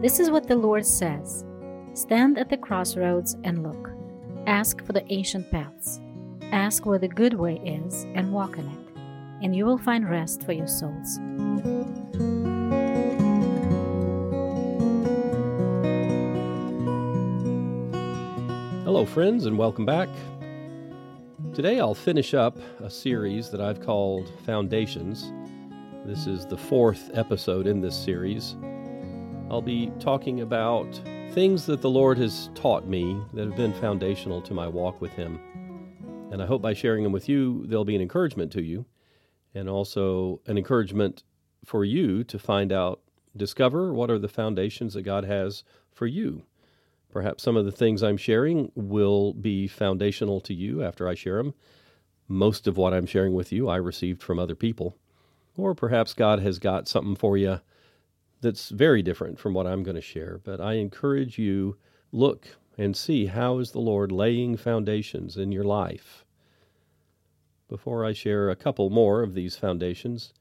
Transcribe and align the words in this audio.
This 0.00 0.18
is 0.18 0.30
what 0.30 0.48
the 0.48 0.56
Lord 0.56 0.86
says 0.86 1.44
Stand 1.92 2.38
at 2.38 2.48
the 2.48 2.56
crossroads 2.56 3.36
and 3.44 3.62
look. 3.62 3.90
Ask 4.46 4.82
for 4.86 4.94
the 4.94 5.04
ancient 5.12 5.50
paths. 5.50 6.00
Ask 6.52 6.86
where 6.86 6.98
the 6.98 7.06
good 7.06 7.34
way 7.34 7.56
is 7.56 8.04
and 8.14 8.32
walk 8.32 8.56
in 8.56 8.66
it, 8.66 8.78
and 9.42 9.54
you 9.54 9.66
will 9.66 9.76
find 9.76 10.08
rest 10.08 10.42
for 10.44 10.52
your 10.52 10.66
souls. 10.66 11.18
Hello, 18.84 19.04
friends, 19.04 19.44
and 19.44 19.58
welcome 19.58 19.84
back. 19.84 20.08
Today 21.52 21.78
I'll 21.78 21.94
finish 21.94 22.32
up 22.32 22.56
a 22.82 22.88
series 22.88 23.50
that 23.50 23.60
I've 23.60 23.84
called 23.84 24.32
Foundations. 24.46 25.30
This 26.06 26.26
is 26.26 26.46
the 26.46 26.56
fourth 26.56 27.10
episode 27.12 27.66
in 27.66 27.82
this 27.82 28.02
series. 28.02 28.56
I'll 29.50 29.60
be 29.60 29.90
talking 29.98 30.42
about 30.42 30.86
things 31.32 31.66
that 31.66 31.82
the 31.82 31.90
Lord 31.90 32.18
has 32.18 32.50
taught 32.54 32.86
me 32.86 33.20
that 33.34 33.46
have 33.46 33.56
been 33.56 33.72
foundational 33.72 34.40
to 34.42 34.54
my 34.54 34.68
walk 34.68 35.00
with 35.00 35.10
Him. 35.14 35.40
And 36.30 36.40
I 36.40 36.46
hope 36.46 36.62
by 36.62 36.72
sharing 36.72 37.02
them 37.02 37.10
with 37.10 37.28
you, 37.28 37.66
they'll 37.66 37.84
be 37.84 37.96
an 37.96 38.00
encouragement 38.00 38.52
to 38.52 38.62
you 38.62 38.86
and 39.52 39.68
also 39.68 40.40
an 40.46 40.56
encouragement 40.56 41.24
for 41.64 41.84
you 41.84 42.22
to 42.22 42.38
find 42.38 42.70
out, 42.70 43.00
discover 43.36 43.92
what 43.92 44.08
are 44.08 44.20
the 44.20 44.28
foundations 44.28 44.94
that 44.94 45.02
God 45.02 45.24
has 45.24 45.64
for 45.90 46.06
you. 46.06 46.44
Perhaps 47.10 47.42
some 47.42 47.56
of 47.56 47.64
the 47.64 47.72
things 47.72 48.04
I'm 48.04 48.16
sharing 48.16 48.70
will 48.76 49.32
be 49.32 49.66
foundational 49.66 50.40
to 50.42 50.54
you 50.54 50.84
after 50.84 51.08
I 51.08 51.14
share 51.14 51.38
them. 51.38 51.54
Most 52.28 52.68
of 52.68 52.76
what 52.76 52.94
I'm 52.94 53.06
sharing 53.06 53.34
with 53.34 53.50
you 53.50 53.68
I 53.68 53.76
received 53.76 54.22
from 54.22 54.38
other 54.38 54.54
people. 54.54 54.96
Or 55.56 55.74
perhaps 55.74 56.14
God 56.14 56.38
has 56.38 56.60
got 56.60 56.86
something 56.86 57.16
for 57.16 57.36
you 57.36 57.60
that's 58.40 58.70
very 58.70 59.02
different 59.02 59.38
from 59.38 59.54
what 59.54 59.66
I'm 59.66 59.82
going 59.82 59.96
to 59.96 60.00
share. 60.00 60.40
But 60.42 60.60
I 60.60 60.74
encourage 60.74 61.38
you 61.38 61.76
look 62.12 62.56
and 62.78 62.96
see 62.96 63.26
how 63.26 63.58
is 63.58 63.72
the 63.72 63.80
Lord 63.80 64.10
laying 64.10 64.56
foundations 64.56 65.36
in 65.36 65.52
your 65.52 65.64
life. 65.64 66.24
Before 67.68 68.04
I 68.04 68.12
share 68.12 68.50
a 68.50 68.56
couple 68.56 68.90
more 68.90 69.22
of 69.22 69.34
these 69.34 69.56
foundations, 69.56 70.32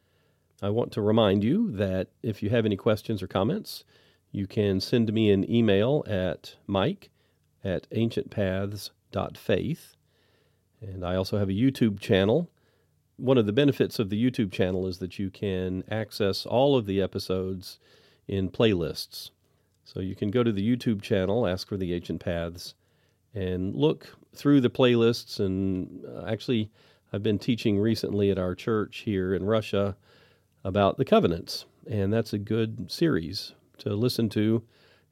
I 0.61 0.70
want 0.70 0.92
to 0.94 1.02
remind 1.02 1.44
you 1.44 1.72
that 1.72 2.08
if 2.23 2.42
you 2.42 2.50
have 2.50 2.66
any 2.66 2.75
questions 2.75 3.22
or 3.22 3.27
comments, 3.27 3.83
you 4.31 4.47
can 4.47 4.80
send 4.80 5.14
me 5.14 5.31
an 5.31 5.50
email 5.50 6.03
at 6.08 6.55
mike 6.67 7.09
at 7.64 7.89
ancientpaths.faith. 7.92 9.95
And 10.81 11.05
I 11.05 11.16
also 11.16 11.38
have 11.38 11.50
a 11.50 11.53
YouTube 11.53 12.00
channel. 12.00 12.50
One 13.20 13.38
of 13.38 13.45
the 13.45 13.53
benefits 13.53 14.00
of 14.00 14.09
the 14.09 14.23
YouTube 14.23 14.52
channel 14.52 14.88
is 14.88 15.00
that 15.00 15.20
you 15.20 15.30
can 15.30 15.84
access 15.92 16.45
all 16.45 16.78
of 16.78 16.86
the 16.86 17.02
episodes 17.02 17.80
in 18.28 18.50
playlists. 18.50 19.31
So 19.84 20.00
you 20.00 20.16
can 20.16 20.31
go 20.31 20.44
to 20.44 20.52
the 20.52 20.76
YouTube 20.76 21.02
channel, 21.02 21.45
ask 21.45 21.67
for 21.67 21.76
the 21.76 21.94
Ancient 21.94 22.22
Paths, 22.22 22.76
and 23.34 23.76
look 23.76 24.16
through 24.34 24.61
the 24.61 24.70
playlists. 24.70 25.39
And 25.39 26.06
uh, 26.06 26.26
actually, 26.28 26.72
I've 27.11 27.23
been 27.23 27.39
teaching 27.39 27.80
recently 27.80 28.31
at 28.31 28.39
our 28.39 28.56
church 28.56 29.00
here 29.00 29.33
in 29.33 29.45
Russia 29.45 29.98
about 30.64 30.98
the 30.98 31.06
covenants, 31.06 31.66
and 31.89 32.14
that's 32.14 32.33
a 32.33 32.38
good 32.38 32.89
series 32.92 33.54
to 33.80 33.95
listen 33.95 34.30
to. 34.30 34.64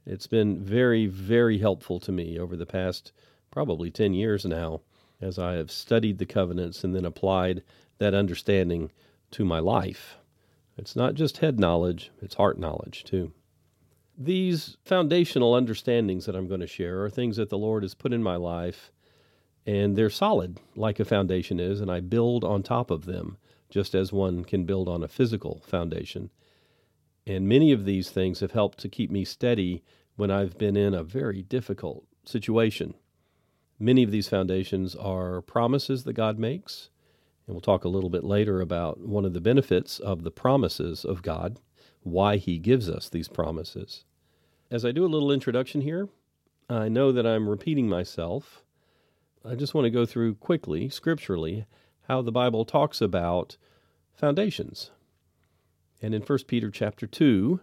It's 0.05 0.27
been 0.27 0.63
very, 0.63 1.07
very 1.07 1.57
helpful 1.57 1.99
to 2.01 2.11
me 2.11 2.39
over 2.39 2.55
the 2.55 2.65
past 2.65 3.11
probably 3.51 3.91
10 3.91 4.13
years 4.13 4.45
now 4.45 4.81
as 5.19 5.39
I 5.39 5.53
have 5.53 5.71
studied 5.71 6.19
the 6.19 6.25
covenants 6.25 6.83
and 6.83 6.95
then 6.95 7.05
applied 7.05 7.63
that 7.99 8.13
understanding 8.13 8.91
to 9.31 9.45
my 9.45 9.59
life. 9.59 10.17
It's 10.77 10.95
not 10.95 11.15
just 11.15 11.37
head 11.37 11.59
knowledge, 11.59 12.11
it's 12.21 12.35
heart 12.35 12.59
knowledge 12.59 13.03
too. 13.03 13.33
These 14.17 14.77
foundational 14.83 15.53
understandings 15.53 16.25
that 16.25 16.35
I'm 16.35 16.47
going 16.47 16.61
to 16.61 16.67
share 16.67 17.03
are 17.03 17.09
things 17.09 17.37
that 17.37 17.49
the 17.49 17.57
Lord 17.57 17.83
has 17.83 17.93
put 17.93 18.13
in 18.13 18.23
my 18.23 18.35
life, 18.35 18.91
and 19.65 19.95
they're 19.95 20.09
solid, 20.09 20.59
like 20.75 20.99
a 20.99 21.05
foundation 21.05 21.59
is, 21.59 21.81
and 21.81 21.91
I 21.91 21.99
build 21.99 22.43
on 22.43 22.63
top 22.63 22.89
of 22.89 23.05
them, 23.05 23.37
just 23.69 23.93
as 23.93 24.13
one 24.13 24.43
can 24.43 24.63
build 24.65 24.87
on 24.87 25.03
a 25.03 25.07
physical 25.07 25.61
foundation. 25.65 26.31
And 27.25 27.47
many 27.47 27.71
of 27.71 27.85
these 27.85 28.09
things 28.09 28.39
have 28.39 28.51
helped 28.51 28.79
to 28.79 28.89
keep 28.89 29.11
me 29.11 29.25
steady 29.25 29.83
when 30.15 30.31
I've 30.31 30.57
been 30.57 30.77
in 30.77 30.93
a 30.93 31.03
very 31.03 31.43
difficult 31.43 32.05
situation. 32.23 32.93
Many 33.77 34.03
of 34.03 34.11
these 34.11 34.29
foundations 34.29 34.95
are 34.95 35.41
promises 35.41 36.05
that 36.05 36.13
God 36.13 36.39
makes, 36.39 36.89
and 37.47 37.55
we'll 37.55 37.61
talk 37.61 37.85
a 37.85 37.89
little 37.89 38.09
bit 38.09 38.25
later 38.25 38.59
about 38.59 38.99
one 38.99 39.25
of 39.25 39.33
the 39.33 39.41
benefits 39.41 39.99
of 39.99 40.23
the 40.23 40.31
promises 40.31 41.05
of 41.05 41.21
God, 41.21 41.59
why 42.03 42.37
He 42.37 42.59
gives 42.59 42.89
us 42.89 43.09
these 43.09 43.29
promises. 43.29 44.03
As 44.69 44.83
I 44.83 44.91
do 44.91 45.05
a 45.05 45.07
little 45.07 45.31
introduction 45.31 45.81
here, 45.81 46.09
I 46.69 46.89
know 46.89 47.13
that 47.13 47.25
I'm 47.25 47.47
repeating 47.47 47.87
myself. 47.87 48.63
I 49.45 49.55
just 49.55 49.73
want 49.73 49.85
to 49.85 49.89
go 49.89 50.05
through 50.05 50.35
quickly, 50.35 50.89
scripturally, 50.89 51.65
how 52.09 52.21
the 52.21 52.31
Bible 52.33 52.65
talks 52.65 52.99
about 52.99 53.55
foundations. 54.13 54.91
And 56.01 56.13
in 56.13 56.21
1 56.21 56.39
Peter 56.47 56.69
chapter 56.69 57.07
2, 57.07 57.61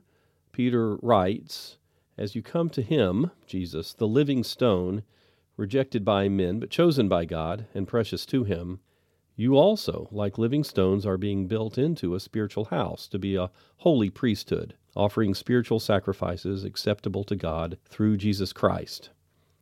Peter 0.53 0.97
writes, 0.97 1.77
As 2.17 2.35
you 2.35 2.43
come 2.43 2.71
to 2.71 2.81
him, 2.83 3.31
Jesus, 3.47 3.93
the 3.93 4.09
living 4.09 4.43
stone, 4.43 5.03
rejected 5.59 6.05
by 6.05 6.29
men, 6.29 6.59
but 6.59 6.71
chosen 6.71 7.09
by 7.09 7.27
God 7.27 7.67
and 7.75 7.87
precious 7.87 8.25
to 8.27 8.45
him, 8.45 8.81
you 9.37 9.57
also, 9.57 10.09
like 10.13 10.39
living 10.39 10.63
stones, 10.63 11.05
are 11.05 11.17
being 11.17 11.49
built 11.49 11.77
into 11.77 12.15
a 12.15 12.21
spiritual 12.21 12.67
house 12.67 13.09
to 13.09 13.19
be 13.19 13.35
a 13.35 13.51
holy 13.79 14.09
priesthood, 14.09 14.75
offering 14.95 15.35
spiritual 15.35 15.81
sacrifices 15.81 16.63
acceptable 16.63 17.25
to 17.25 17.35
God 17.35 17.79
through 17.85 18.17
Jesus 18.17 18.53
Christ. 18.53 19.11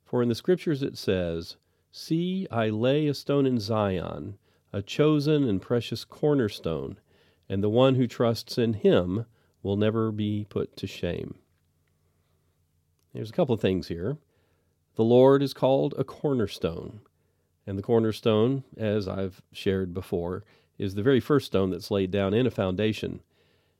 For 0.05 0.23
in 0.23 0.29
the 0.29 0.35
Scriptures 0.35 0.83
it 0.83 0.99
says, 0.99 1.57
See, 1.91 2.47
I 2.51 2.69
lay 2.69 3.07
a 3.07 3.15
stone 3.15 3.47
in 3.47 3.59
Zion, 3.59 4.37
a 4.73 4.83
chosen 4.83 5.49
and 5.49 5.61
precious 5.61 6.05
cornerstone, 6.05 6.99
and 7.49 7.63
the 7.63 7.71
one 7.71 7.95
who 7.95 8.07
trusts 8.07 8.59
in 8.59 8.75
him 8.75 9.25
will 9.63 9.77
never 9.77 10.13
be 10.13 10.47
put 10.49 10.77
to 10.77 10.87
shame. 10.87 11.37
There's 13.15 13.31
a 13.31 13.35
couple 13.35 13.55
of 13.55 13.61
things 13.61 13.89
here. 13.89 14.19
The 14.97 15.05
Lord 15.05 15.43
is 15.43 15.55
called 15.55 15.95
a 15.97 16.05
cornerstone. 16.05 17.01
And 17.67 17.79
the 17.79 17.83
cornerstone, 17.83 18.65
as 18.77 19.07
I've 19.07 19.43
shared 19.53 19.95
before, 19.95 20.45
is 20.79 20.95
the 20.95 21.03
very 21.03 21.21
first 21.21 21.47
stone 21.47 21.71
that's 21.71 21.91
laid 21.91 22.11
down 22.11 22.35
in 22.35 22.47
a 22.47 22.51
foundation. 22.51 23.21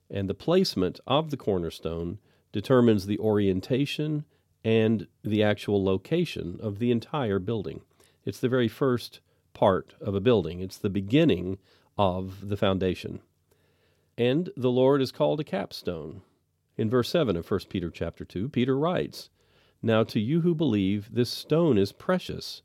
And 0.09 0.29
the 0.29 0.35
placement 0.35 1.01
of 1.07 1.31
the 1.31 1.37
cornerstone 1.37 2.19
determines 2.53 3.07
the 3.07 3.19
orientation 3.19 4.25
and 4.65 5.09
the 5.25 5.43
actual 5.43 5.83
location 5.83 6.59
of 6.63 6.79
the 6.79 6.91
entire 6.91 7.39
building. 7.39 7.81
It's 8.25 8.39
the 8.39 8.49
very 8.49 8.69
first 8.69 9.21
part 9.53 9.95
of 10.01 10.15
a 10.15 10.21
building, 10.21 10.61
it's 10.61 10.79
the 10.79 10.91
beginning 10.91 11.59
of 11.99 12.49
the 12.49 12.57
foundation. 12.57 13.21
And 14.17 14.51
the 14.57 14.71
Lord 14.71 15.03
is 15.03 15.11
called 15.11 15.41
a 15.41 15.45
capstone. 15.45 16.23
In 16.77 16.89
verse 16.89 17.09
7 17.09 17.37
of 17.37 17.51
1 17.51 17.61
Peter 17.69 17.91
chapter 17.91 18.25
2, 18.25 18.49
Peter 18.49 18.79
writes, 18.79 19.31
Now 19.83 20.05
to 20.05 20.21
you 20.21 20.43
who 20.43 20.55
believe, 20.55 21.13
this 21.13 21.31
stone 21.31 21.77
is 21.77 21.93
precious 21.93 22.63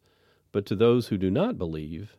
but 0.51 0.65
to 0.65 0.75
those 0.75 1.07
who 1.07 1.17
do 1.17 1.29
not 1.29 1.57
believe, 1.57 2.17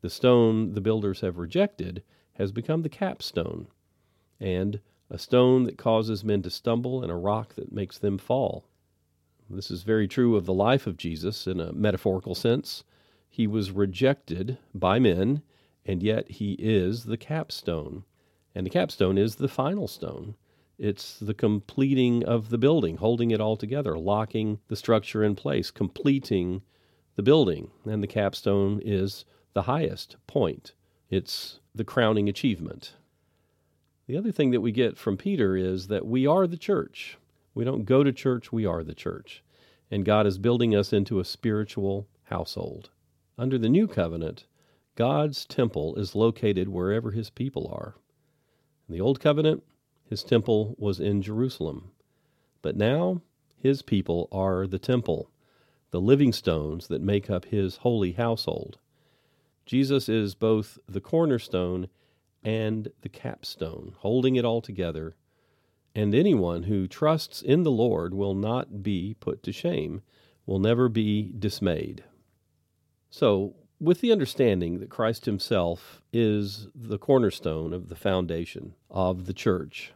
the 0.00 0.10
stone 0.10 0.74
the 0.74 0.80
builders 0.80 1.20
have 1.20 1.38
rejected 1.38 2.02
has 2.34 2.52
become 2.52 2.82
the 2.82 2.88
capstone, 2.88 3.68
and 4.40 4.80
a 5.10 5.18
stone 5.18 5.64
that 5.64 5.78
causes 5.78 6.24
men 6.24 6.42
to 6.42 6.50
stumble 6.50 7.02
and 7.02 7.10
a 7.10 7.16
rock 7.16 7.54
that 7.54 7.72
makes 7.72 7.98
them 7.98 8.18
fall. 8.18 8.64
This 9.50 9.70
is 9.70 9.82
very 9.82 10.06
true 10.06 10.36
of 10.36 10.44
the 10.44 10.52
life 10.52 10.86
of 10.86 10.98
Jesus 10.98 11.46
in 11.46 11.58
a 11.58 11.72
metaphorical 11.72 12.34
sense. 12.34 12.84
He 13.28 13.46
was 13.46 13.70
rejected 13.70 14.58
by 14.74 14.98
men, 14.98 15.42
and 15.86 16.02
yet 16.02 16.30
he 16.32 16.52
is 16.52 17.04
the 17.04 17.16
capstone. 17.16 18.04
And 18.54 18.66
the 18.66 18.70
capstone 18.70 19.16
is 19.16 19.36
the 19.36 19.48
final 19.48 19.88
stone. 19.88 20.34
It's 20.78 21.18
the 21.18 21.34
completing 21.34 22.24
of 22.24 22.50
the 22.50 22.58
building, 22.58 22.98
holding 22.98 23.30
it 23.30 23.40
all 23.40 23.56
together, 23.56 23.98
locking 23.98 24.60
the 24.68 24.76
structure 24.76 25.24
in 25.24 25.34
place, 25.34 25.70
completing 25.70 26.62
the 27.18 27.22
building, 27.24 27.68
and 27.84 28.00
the 28.00 28.06
capstone 28.06 28.80
is 28.84 29.24
the 29.52 29.62
highest 29.62 30.14
point. 30.28 30.74
It's 31.10 31.58
the 31.74 31.82
crowning 31.82 32.28
achievement. 32.28 32.92
The 34.06 34.16
other 34.16 34.30
thing 34.30 34.52
that 34.52 34.60
we 34.60 34.70
get 34.70 34.96
from 34.96 35.16
Peter 35.16 35.56
is 35.56 35.88
that 35.88 36.06
we 36.06 36.28
are 36.28 36.46
the 36.46 36.56
church. 36.56 37.18
We 37.54 37.64
don't 37.64 37.86
go 37.86 38.04
to 38.04 38.12
church, 38.12 38.52
we 38.52 38.64
are 38.66 38.84
the 38.84 38.94
church. 38.94 39.42
And 39.90 40.04
God 40.04 40.28
is 40.28 40.38
building 40.38 40.76
us 40.76 40.92
into 40.92 41.18
a 41.18 41.24
spiritual 41.24 42.06
household. 42.26 42.90
Under 43.36 43.58
the 43.58 43.68
new 43.68 43.88
covenant, 43.88 44.46
God's 44.94 45.44
temple 45.44 45.96
is 45.96 46.14
located 46.14 46.68
wherever 46.68 47.10
his 47.10 47.30
people 47.30 47.66
are. 47.74 47.96
In 48.88 48.94
the 48.94 49.00
old 49.00 49.18
covenant, 49.18 49.64
his 50.04 50.22
temple 50.22 50.76
was 50.78 51.00
in 51.00 51.20
Jerusalem. 51.20 51.90
But 52.62 52.76
now, 52.76 53.22
his 53.56 53.82
people 53.82 54.28
are 54.30 54.68
the 54.68 54.78
temple 54.78 55.32
the 55.90 56.00
living 56.00 56.32
stones 56.32 56.88
that 56.88 57.00
make 57.00 57.30
up 57.30 57.46
his 57.46 57.78
holy 57.78 58.12
household. 58.12 58.78
Jesus 59.66 60.08
is 60.08 60.34
both 60.34 60.78
the 60.88 61.00
cornerstone 61.00 61.88
and 62.42 62.90
the 63.02 63.08
capstone, 63.08 63.94
holding 63.98 64.36
it 64.36 64.44
all 64.44 64.60
together. 64.60 65.16
And 65.94 66.14
anyone 66.14 66.64
who 66.64 66.86
trusts 66.86 67.42
in 67.42 67.62
the 67.62 67.70
Lord 67.70 68.14
will 68.14 68.34
not 68.34 68.82
be 68.82 69.16
put 69.18 69.42
to 69.42 69.52
shame, 69.52 70.02
will 70.46 70.58
never 70.58 70.88
be 70.88 71.32
dismayed. 71.38 72.04
So, 73.10 73.54
with 73.80 74.00
the 74.00 74.10
understanding 74.12 74.80
that 74.80 74.90
Christ 74.90 75.24
Himself 75.24 76.02
is 76.12 76.68
the 76.74 76.98
cornerstone 76.98 77.72
of 77.72 77.88
the 77.88 77.96
foundation 77.96 78.74
of 78.90 79.26
the 79.26 79.32
church, 79.32 79.92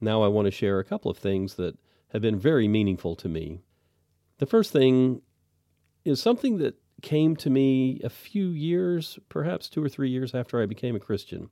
now 0.00 0.22
I 0.22 0.28
want 0.28 0.46
to 0.46 0.50
share 0.50 0.78
a 0.78 0.84
couple 0.84 1.10
of 1.10 1.18
things 1.18 1.54
that 1.56 1.76
have 2.12 2.22
been 2.22 2.38
very 2.38 2.66
meaningful 2.66 3.14
to 3.16 3.28
me. 3.28 3.60
The 4.40 4.46
first 4.46 4.72
thing 4.72 5.20
is 6.02 6.20
something 6.20 6.56
that 6.58 6.74
came 7.02 7.36
to 7.36 7.50
me 7.50 8.00
a 8.02 8.08
few 8.08 8.48
years, 8.48 9.18
perhaps 9.28 9.68
two 9.68 9.84
or 9.84 9.88
three 9.90 10.08
years 10.08 10.34
after 10.34 10.62
I 10.62 10.64
became 10.64 10.96
a 10.96 11.00
Christian. 11.00 11.50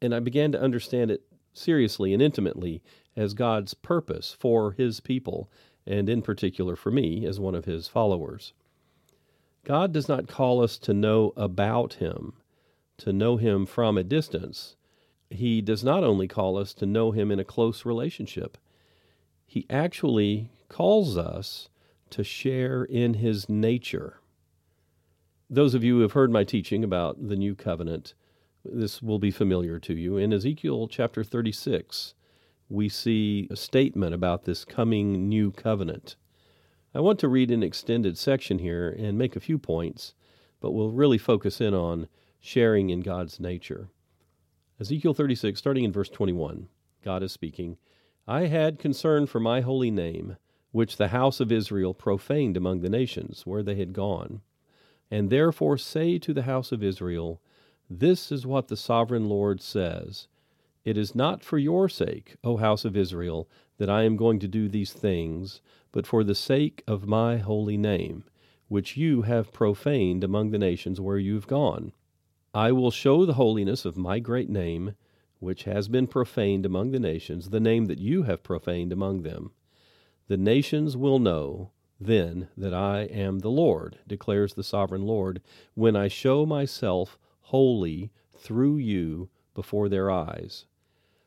And 0.00 0.14
I 0.14 0.20
began 0.20 0.50
to 0.52 0.60
understand 0.60 1.10
it 1.10 1.24
seriously 1.52 2.14
and 2.14 2.22
intimately 2.22 2.82
as 3.14 3.34
God's 3.34 3.74
purpose 3.74 4.34
for 4.40 4.72
His 4.72 5.00
people, 5.00 5.50
and 5.86 6.08
in 6.08 6.22
particular 6.22 6.74
for 6.74 6.90
me 6.90 7.26
as 7.26 7.38
one 7.38 7.54
of 7.54 7.66
His 7.66 7.86
followers. 7.86 8.54
God 9.62 9.92
does 9.92 10.08
not 10.08 10.28
call 10.28 10.62
us 10.62 10.78
to 10.78 10.94
know 10.94 11.34
about 11.36 11.94
Him, 11.94 12.32
to 12.96 13.12
know 13.12 13.36
Him 13.36 13.66
from 13.66 13.98
a 13.98 14.02
distance. 14.02 14.76
He 15.28 15.60
does 15.60 15.84
not 15.84 16.02
only 16.02 16.28
call 16.28 16.56
us 16.56 16.72
to 16.74 16.86
know 16.86 17.10
Him 17.10 17.30
in 17.30 17.38
a 17.38 17.44
close 17.44 17.84
relationship, 17.84 18.56
He 19.44 19.66
actually 19.68 20.50
calls 20.72 21.18
us 21.18 21.68
to 22.10 22.24
share 22.24 22.82
in 22.82 23.14
His 23.14 23.48
nature. 23.48 24.20
Those 25.48 25.74
of 25.74 25.84
you 25.84 25.96
who 25.96 26.00
have 26.00 26.12
heard 26.12 26.32
my 26.32 26.44
teaching 26.44 26.82
about 26.82 27.28
the 27.28 27.36
new 27.36 27.54
covenant, 27.54 28.14
this 28.64 29.02
will 29.02 29.18
be 29.18 29.30
familiar 29.30 29.78
to 29.80 29.94
you. 29.94 30.16
In 30.16 30.32
Ezekiel 30.32 30.88
chapter 30.88 31.22
36, 31.22 32.14
we 32.70 32.88
see 32.88 33.46
a 33.50 33.56
statement 33.56 34.14
about 34.14 34.44
this 34.44 34.64
coming 34.64 35.28
new 35.28 35.52
covenant. 35.52 36.16
I 36.94 37.00
want 37.00 37.18
to 37.20 37.28
read 37.28 37.50
an 37.50 37.62
extended 37.62 38.16
section 38.16 38.58
here 38.58 38.88
and 38.88 39.18
make 39.18 39.36
a 39.36 39.40
few 39.40 39.58
points, 39.58 40.14
but 40.60 40.72
we'll 40.72 40.90
really 40.90 41.18
focus 41.18 41.60
in 41.60 41.74
on 41.74 42.08
sharing 42.40 42.88
in 42.88 43.00
God's 43.00 43.38
nature. 43.38 43.88
Ezekiel 44.80 45.12
36, 45.12 45.58
starting 45.58 45.84
in 45.84 45.92
verse 45.92 46.08
21, 46.08 46.68
God 47.04 47.22
is 47.22 47.30
speaking 47.30 47.76
I 48.26 48.46
had 48.46 48.78
concern 48.78 49.26
for 49.26 49.40
my 49.40 49.60
holy 49.60 49.90
name, 49.90 50.36
which 50.72 50.96
the 50.96 51.08
house 51.08 51.38
of 51.38 51.52
Israel 51.52 51.94
profaned 51.94 52.56
among 52.56 52.80
the 52.80 52.88
nations 52.88 53.42
where 53.44 53.62
they 53.62 53.76
had 53.76 53.92
gone. 53.92 54.40
And 55.10 55.28
therefore 55.28 55.76
say 55.76 56.18
to 56.18 56.32
the 56.32 56.42
house 56.42 56.72
of 56.72 56.82
Israel, 56.82 57.42
This 57.88 58.32
is 58.32 58.46
what 58.46 58.68
the 58.68 58.76
sovereign 58.76 59.28
Lord 59.28 59.60
says 59.60 60.28
It 60.84 60.96
is 60.96 61.14
not 61.14 61.44
for 61.44 61.58
your 61.58 61.90
sake, 61.90 62.36
O 62.42 62.56
house 62.56 62.86
of 62.86 62.96
Israel, 62.96 63.48
that 63.76 63.90
I 63.90 64.04
am 64.04 64.16
going 64.16 64.38
to 64.38 64.48
do 64.48 64.68
these 64.68 64.94
things, 64.94 65.60
but 65.92 66.06
for 66.06 66.24
the 66.24 66.34
sake 66.34 66.82
of 66.86 67.06
my 67.06 67.36
holy 67.36 67.76
name, 67.76 68.24
which 68.68 68.96
you 68.96 69.22
have 69.22 69.52
profaned 69.52 70.24
among 70.24 70.50
the 70.50 70.58
nations 70.58 70.98
where 70.98 71.18
you 71.18 71.34
have 71.34 71.46
gone. 71.46 71.92
I 72.54 72.72
will 72.72 72.90
show 72.90 73.26
the 73.26 73.34
holiness 73.34 73.84
of 73.84 73.98
my 73.98 74.18
great 74.18 74.48
name, 74.48 74.94
which 75.38 75.64
has 75.64 75.88
been 75.88 76.06
profaned 76.06 76.64
among 76.64 76.92
the 76.92 77.00
nations, 77.00 77.50
the 77.50 77.60
name 77.60 77.86
that 77.86 77.98
you 77.98 78.22
have 78.22 78.42
profaned 78.42 78.92
among 78.92 79.22
them. 79.22 79.52
The 80.28 80.36
nations 80.36 80.96
will 80.96 81.18
know 81.18 81.70
then 82.00 82.48
that 82.56 82.74
I 82.74 83.02
am 83.02 83.40
the 83.40 83.50
Lord, 83.50 83.98
declares 84.06 84.54
the 84.54 84.64
sovereign 84.64 85.02
Lord, 85.02 85.40
when 85.74 85.94
I 85.94 86.08
show 86.08 86.44
myself 86.44 87.18
holy 87.42 88.10
through 88.36 88.78
you 88.78 89.28
before 89.54 89.88
their 89.88 90.10
eyes. 90.10 90.66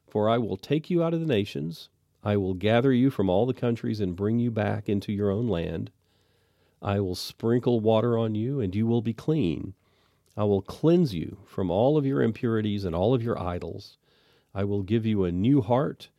For 0.08 0.30
I 0.30 0.38
will 0.38 0.58
take 0.58 0.90
you 0.90 1.04
out 1.04 1.14
of 1.14 1.20
the 1.20 1.26
nations, 1.26 1.90
I 2.24 2.38
will 2.38 2.56
gather 2.56 2.92
you 2.92 3.12
from 3.12 3.30
all 3.30 3.46
the 3.46 3.54
countries 3.54 4.00
and 4.00 4.16
bring 4.16 4.40
you 4.40 4.50
back 4.50 4.90
into 4.90 5.14
your 5.14 5.30
own 5.30 5.48
land. 5.48 5.92
I 6.82 7.00
will 7.00 7.16
sprinkle 7.16 7.80
water 7.80 8.18
on 8.18 8.34
you, 8.34 8.60
and 8.60 8.74
you 8.74 8.88
will 8.88 9.02
be 9.02 9.14
clean. 9.14 9.76
I 10.36 10.44
will 10.44 10.62
cleanse 10.62 11.14
you 11.14 11.38
from 11.46 11.70
all 11.70 11.98
of 11.98 12.06
your 12.06 12.22
impurities 12.22 12.84
and 12.84 12.96
all 12.96 13.14
of 13.14 13.24
your 13.24 13.40
idols. 13.40 13.98
I 14.54 14.64
will 14.64 14.82
give 14.82 15.06
you 15.06 15.24
a 15.24 15.32
new 15.32 15.62
heart 15.62 16.10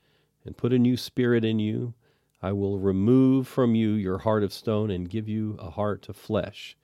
and 0.45 0.57
put 0.57 0.73
a 0.73 0.79
new 0.79 0.97
spirit 0.97 1.45
in 1.45 1.59
you. 1.59 1.95
I 2.43 2.53
will 2.53 2.79
remove 2.79 3.49
from 3.49 3.75
you 3.75 3.91
your 3.91 4.19
heart 4.19 4.43
of 4.43 4.53
stone 4.53 4.91
and 4.91 5.09
give 5.09 5.29
you 5.29 5.57
a 5.59 5.71
heart 5.71 6.09
of 6.09 6.17
flesh. 6.17 6.77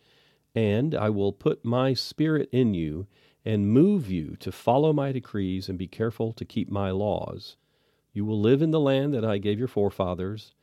And 0.54 0.94
I 0.94 1.10
will 1.10 1.32
put 1.32 1.64
my 1.64 1.94
spirit 1.94 2.48
in 2.52 2.74
you 2.74 3.06
and 3.44 3.72
move 3.72 4.10
you 4.10 4.36
to 4.40 4.52
follow 4.52 4.92
my 4.92 5.12
decrees 5.12 5.68
and 5.68 5.78
be 5.78 5.88
careful 5.88 6.32
to 6.34 6.44
keep 6.44 6.70
my 6.70 6.90
laws. 6.90 7.56
You 8.12 8.24
will 8.24 8.40
live 8.40 8.62
in 8.62 8.70
the 8.70 8.80
land 8.80 9.14
that 9.14 9.24
I 9.24 9.38
gave 9.38 9.58
your 9.58 9.68
forefathers. 9.68 10.54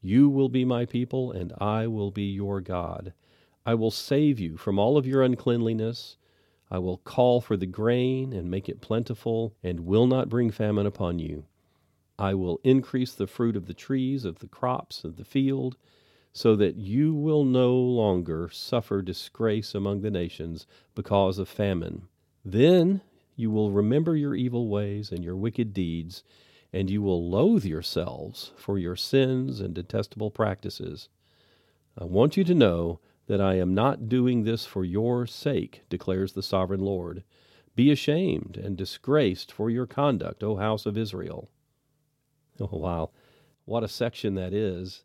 You 0.00 0.28
will 0.28 0.48
be 0.48 0.64
my 0.64 0.84
people, 0.84 1.32
and 1.32 1.52
I 1.58 1.86
will 1.86 2.10
be 2.10 2.24
your 2.24 2.60
God. 2.60 3.12
I 3.64 3.74
will 3.74 3.90
save 3.90 4.38
you 4.38 4.56
from 4.56 4.78
all 4.78 4.96
of 4.96 5.06
your 5.06 5.22
uncleanliness. 5.22 6.16
I 6.70 6.78
will 6.78 6.98
call 6.98 7.40
for 7.40 7.56
the 7.56 7.66
grain 7.66 8.32
and 8.32 8.50
make 8.50 8.68
it 8.68 8.80
plentiful, 8.80 9.54
and 9.62 9.80
will 9.80 10.06
not 10.06 10.28
bring 10.28 10.50
famine 10.50 10.86
upon 10.86 11.18
you. 11.18 11.46
I 12.18 12.34
will 12.34 12.60
increase 12.64 13.12
the 13.12 13.26
fruit 13.26 13.56
of 13.56 13.66
the 13.66 13.74
trees, 13.74 14.24
of 14.24 14.38
the 14.38 14.48
crops 14.48 15.04
of 15.04 15.16
the 15.16 15.24
field, 15.24 15.76
so 16.32 16.56
that 16.56 16.76
you 16.76 17.14
will 17.14 17.44
no 17.44 17.74
longer 17.74 18.48
suffer 18.50 19.02
disgrace 19.02 19.74
among 19.74 20.00
the 20.00 20.10
nations 20.10 20.66
because 20.94 21.38
of 21.38 21.48
famine. 21.48 22.08
Then 22.44 23.00
you 23.36 23.50
will 23.50 23.70
remember 23.70 24.16
your 24.16 24.34
evil 24.34 24.68
ways 24.68 25.10
and 25.12 25.24
your 25.24 25.36
wicked 25.36 25.72
deeds 25.72 26.22
and 26.72 26.90
you 26.90 27.00
will 27.00 27.30
loathe 27.30 27.64
yourselves 27.64 28.52
for 28.56 28.78
your 28.78 28.96
sins 28.96 29.60
and 29.60 29.74
detestable 29.74 30.30
practices. 30.30 31.08
I 31.96 32.04
want 32.04 32.36
you 32.36 32.44
to 32.44 32.54
know 32.54 33.00
that 33.28 33.40
I 33.40 33.54
am 33.54 33.74
not 33.74 34.08
doing 34.08 34.44
this 34.44 34.66
for 34.66 34.84
your 34.84 35.26
sake, 35.26 35.84
declares 35.88 36.32
the 36.32 36.42
sovereign 36.42 36.82
Lord. 36.82 37.24
Be 37.74 37.90
ashamed 37.90 38.56
and 38.56 38.76
disgraced 38.76 39.50
for 39.50 39.70
your 39.70 39.86
conduct, 39.86 40.42
O 40.42 40.56
house 40.56 40.86
of 40.86 40.98
Israel. 40.98 41.48
Oh, 42.60 42.78
wow. 42.78 43.10
What 43.64 43.84
a 43.84 43.88
section 43.88 44.34
that 44.34 44.52
is. 44.52 45.04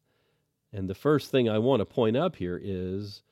And 0.71 0.89
the 0.89 0.95
first 0.95 1.31
thing 1.31 1.49
I 1.49 1.57
want 1.57 1.81
to 1.81 1.85
point 1.85 2.15
up 2.15 2.37
here 2.37 2.59
is 2.61 3.23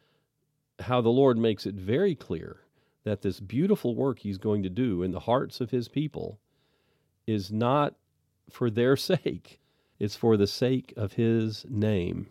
how 0.80 1.02
the 1.02 1.10
Lord 1.10 1.38
makes 1.38 1.66
it 1.66 1.76
very 1.76 2.16
clear 2.16 2.62
that 3.04 3.22
this 3.22 3.40
beautiful 3.40 3.96
work 3.96 4.20
He's 4.20 4.38
going 4.38 4.64
to 4.64 4.70
do 4.70 5.04
in 5.04 5.12
the 5.12 5.22
hearts 5.22 5.62
of 5.62 5.72
His 5.72 5.88
people 5.88 6.40
is 7.26 7.52
not 7.52 7.96
for 8.50 8.70
their 8.70 8.96
sake. 8.98 9.60
It's 10.00 10.16
for 10.16 10.38
the 10.38 10.48
sake 10.48 10.94
of 10.98 11.14
His 11.14 11.66
name. 11.70 12.28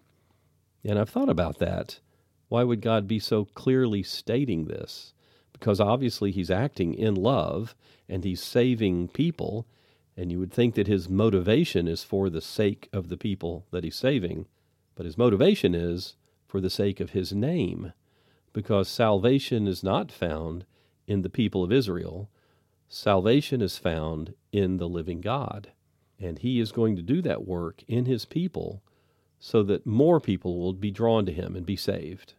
And 0.84 0.98
I've 0.98 1.10
thought 1.10 1.28
about 1.28 1.58
that. 1.58 2.00
Why 2.48 2.64
would 2.64 2.80
God 2.80 3.06
be 3.06 3.18
so 3.18 3.44
clearly 3.44 4.02
stating 4.02 4.64
this? 4.64 5.12
Because 5.52 5.80
obviously 5.80 6.30
He's 6.30 6.50
acting 6.50 6.94
in 6.94 7.14
love 7.14 7.74
and 8.08 8.24
He's 8.24 8.42
saving 8.42 9.08
people, 9.08 9.66
and 10.18 10.32
you 10.32 10.40
would 10.40 10.52
think 10.52 10.74
that 10.74 10.88
His 10.88 11.08
motivation 11.08 11.86
is 11.86 12.02
for 12.02 12.28
the 12.28 12.40
sake 12.40 12.88
of 12.92 13.08
the 13.08 13.16
people 13.16 13.66
that 13.70 13.84
He's 13.84 13.94
saving. 13.94 14.46
But 14.96 15.06
His 15.06 15.16
motivation 15.16 15.76
is 15.76 16.16
for 16.48 16.60
the 16.60 16.68
sake 16.68 16.98
of 16.98 17.10
His 17.10 17.32
name, 17.32 17.92
because 18.52 18.88
salvation 18.88 19.68
is 19.68 19.84
not 19.84 20.10
found 20.10 20.64
in 21.06 21.22
the 21.22 21.30
people 21.30 21.62
of 21.62 21.70
Israel. 21.70 22.28
Salvation 22.88 23.62
is 23.62 23.78
found 23.78 24.34
in 24.50 24.78
the 24.78 24.88
living 24.88 25.20
God. 25.20 25.70
And 26.18 26.40
He 26.40 26.58
is 26.58 26.72
going 26.72 26.96
to 26.96 27.02
do 27.02 27.22
that 27.22 27.46
work 27.46 27.84
in 27.86 28.06
His 28.06 28.24
people 28.24 28.82
so 29.38 29.62
that 29.62 29.86
more 29.86 30.18
people 30.18 30.58
will 30.58 30.72
be 30.72 30.90
drawn 30.90 31.26
to 31.26 31.32
Him 31.32 31.54
and 31.54 31.64
be 31.64 31.76
saved. 31.76 32.34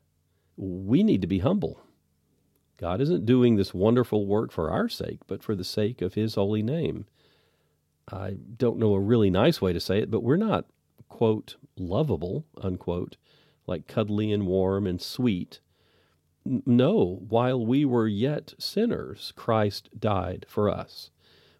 We 0.57 1.01
need 1.01 1.21
to 1.21 1.27
be 1.27 1.39
humble. 1.39 1.79
God 2.75 2.99
isn't 2.99 3.25
doing 3.25 3.55
this 3.55 3.73
wonderful 3.73 4.25
work 4.25 4.51
for 4.51 4.69
our 4.69 4.89
sake, 4.89 5.19
but 5.27 5.41
for 5.41 5.55
the 5.55 5.63
sake 5.63 6.01
of 6.01 6.15
His 6.15 6.35
holy 6.35 6.61
name. 6.61 7.05
I 8.11 8.37
don't 8.57 8.79
know 8.79 8.93
a 8.93 8.99
really 8.99 9.29
nice 9.29 9.61
way 9.61 9.73
to 9.73 9.79
say 9.79 9.99
it, 9.99 10.09
but 10.09 10.23
we're 10.23 10.37
not, 10.37 10.65
quote, 11.07 11.57
lovable, 11.77 12.45
unquote, 12.61 13.17
like 13.67 13.87
cuddly 13.87 14.31
and 14.31 14.47
warm 14.47 14.87
and 14.87 15.01
sweet. 15.01 15.59
No, 16.45 17.23
while 17.27 17.63
we 17.63 17.85
were 17.85 18.07
yet 18.07 18.53
sinners, 18.57 19.33
Christ 19.35 19.89
died 19.99 20.45
for 20.47 20.69
us. 20.69 21.11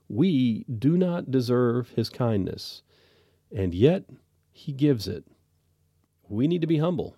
We 0.08 0.64
do 0.64 0.98
not 0.98 1.30
deserve 1.30 1.92
his 1.92 2.10
kindness, 2.10 2.82
and 3.56 3.76
yet 3.76 4.06
he 4.52 4.72
gives 4.72 5.08
it. 5.08 5.26
We 6.28 6.48
need 6.48 6.62
to 6.62 6.68
be 6.68 6.80
humble, 6.80 7.16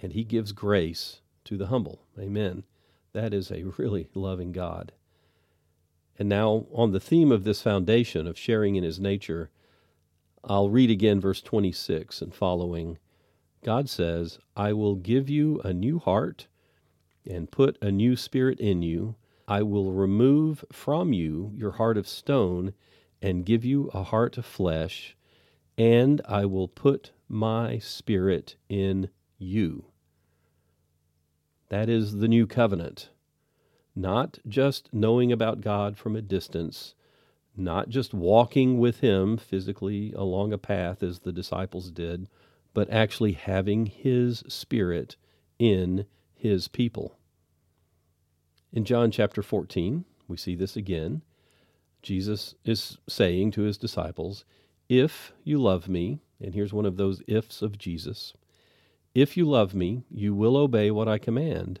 and 0.00 0.12
he 0.12 0.24
gives 0.24 0.52
grace 0.52 1.20
to 1.44 1.58
the 1.58 1.66
humble. 1.66 2.06
Amen. 2.18 2.64
That 3.12 3.34
is 3.34 3.50
a 3.50 3.64
really 3.76 4.08
loving 4.14 4.52
God. 4.52 4.92
And 6.20 6.28
now, 6.28 6.66
on 6.72 6.92
the 6.92 7.00
theme 7.00 7.32
of 7.32 7.42
this 7.42 7.62
foundation 7.62 8.28
of 8.28 8.38
sharing 8.38 8.76
in 8.76 8.84
his 8.84 9.00
nature, 9.00 9.50
I'll 10.44 10.70
read 10.70 10.90
again 10.90 11.20
verse 11.20 11.42
26 11.42 12.22
and 12.22 12.32
following. 12.32 12.98
God 13.64 13.88
says, 13.88 14.38
I 14.56 14.72
will 14.72 14.94
give 14.94 15.28
you 15.28 15.60
a 15.64 15.72
new 15.72 15.98
heart 15.98 16.46
and 17.28 17.50
put 17.50 17.76
a 17.82 17.90
new 17.90 18.14
spirit 18.14 18.60
in 18.60 18.82
you 18.82 19.16
I 19.50 19.62
will 19.62 19.92
remove 19.92 20.64
from 20.70 21.12
you 21.12 21.50
your 21.56 21.72
heart 21.72 21.98
of 21.98 22.06
stone 22.06 22.72
and 23.20 23.44
give 23.44 23.64
you 23.64 23.90
a 23.92 24.04
heart 24.04 24.38
of 24.38 24.46
flesh, 24.46 25.16
and 25.76 26.20
I 26.24 26.44
will 26.44 26.68
put 26.68 27.10
my 27.28 27.78
spirit 27.78 28.54
in 28.68 29.10
you. 29.38 29.86
That 31.68 31.88
is 31.88 32.18
the 32.18 32.28
new 32.28 32.46
covenant. 32.46 33.10
Not 34.00 34.38
just 34.48 34.88
knowing 34.94 35.30
about 35.30 35.60
God 35.60 35.98
from 35.98 36.16
a 36.16 36.22
distance, 36.22 36.94
not 37.54 37.90
just 37.90 38.14
walking 38.14 38.78
with 38.78 39.00
Him 39.00 39.36
physically 39.36 40.14
along 40.14 40.54
a 40.54 40.58
path 40.58 41.02
as 41.02 41.18
the 41.18 41.32
disciples 41.32 41.90
did, 41.90 42.26
but 42.72 42.88
actually 42.90 43.32
having 43.32 43.84
His 43.84 44.42
Spirit 44.48 45.16
in 45.58 46.06
His 46.34 46.66
people. 46.66 47.18
In 48.72 48.86
John 48.86 49.10
chapter 49.10 49.42
14, 49.42 50.06
we 50.26 50.38
see 50.38 50.54
this 50.54 50.76
again. 50.76 51.20
Jesus 52.00 52.54
is 52.64 52.96
saying 53.06 53.50
to 53.50 53.62
his 53.62 53.76
disciples, 53.76 54.46
If 54.88 55.34
you 55.44 55.60
love 55.60 55.90
me, 55.90 56.20
and 56.40 56.54
here's 56.54 56.72
one 56.72 56.86
of 56.86 56.96
those 56.96 57.22
ifs 57.26 57.60
of 57.60 57.76
Jesus 57.76 58.32
if 59.14 59.36
you 59.36 59.44
love 59.44 59.74
me, 59.74 60.04
you 60.10 60.34
will 60.34 60.56
obey 60.56 60.90
what 60.90 61.08
I 61.08 61.18
command, 61.18 61.80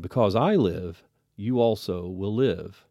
Because 0.00 0.34
I 0.34 0.56
live, 0.56 1.04
you 1.36 1.60
also 1.60 2.06
will 2.06 2.34
live. 2.34 2.86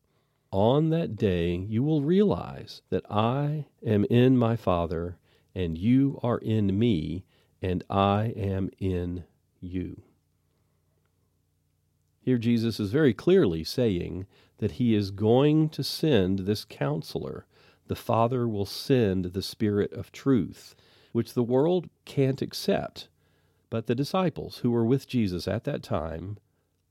On 0.52 0.90
that 0.90 1.16
day, 1.16 1.56
you 1.56 1.84
will 1.84 2.02
realize 2.02 2.82
that 2.90 3.10
I 3.10 3.66
am 3.86 4.06
in 4.06 4.38
my 4.38 4.56
Father, 4.56 5.18
and 5.54 5.78
you 5.78 6.20
are 6.24 6.40
in 6.40 6.78
me, 6.78 7.26
and 7.62 7.84
I 7.90 8.34
am 8.36 8.70
in 8.80 9.26
you. 9.60 10.02
Here, 12.22 12.38
Jesus 12.38 12.80
is 12.80 12.92
very 12.92 13.14
clearly 13.14 13.64
saying 13.64 14.28
that 14.58 14.74
he 14.74 14.94
is 14.94 15.12
going 15.12 15.70
to 15.70 15.84
send 15.84 16.40
this 16.40 16.66
counselor. 16.66 17.46
The 17.88 17.96
Father 17.96 18.48
will 18.48 18.66
send 18.66 19.26
the 19.26 19.42
Spirit 19.42 19.94
of 19.94 20.12
truth, 20.12 20.76
which 21.12 21.34
the 21.34 21.44
world 21.44 21.90
can't 22.06 22.42
accept 22.42 23.08
but 23.70 23.88
the 23.88 23.96
disciples 23.96 24.58
who 24.58 24.72
were 24.72 24.86
with 24.86 25.08
Jesus 25.08 25.48
at 25.48 25.64
that 25.66 25.84
time 25.84 26.38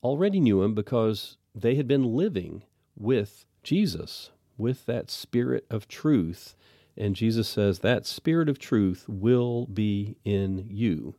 already 0.03 0.39
knew 0.39 0.61
him 0.61 0.73
because 0.73 1.37
they 1.55 1.75
had 1.75 1.87
been 1.87 2.15
living 2.15 2.63
with 2.95 3.45
Jesus, 3.63 4.31
with 4.57 4.85
that 4.85 5.09
spirit 5.09 5.65
of 5.69 5.87
truth. 5.87 6.55
And 6.97 7.15
Jesus 7.15 7.47
says, 7.47 7.79
That 7.79 8.05
spirit 8.05 8.49
of 8.49 8.59
truth 8.59 9.05
will 9.07 9.65
be 9.67 10.17
in 10.25 10.65
you. 10.69 11.15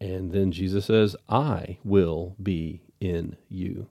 And 0.00 0.32
then 0.32 0.50
Jesus 0.50 0.86
says, 0.86 1.14
I 1.28 1.78
will 1.84 2.36
be 2.42 2.82
in 3.00 3.36
you. 3.48 3.88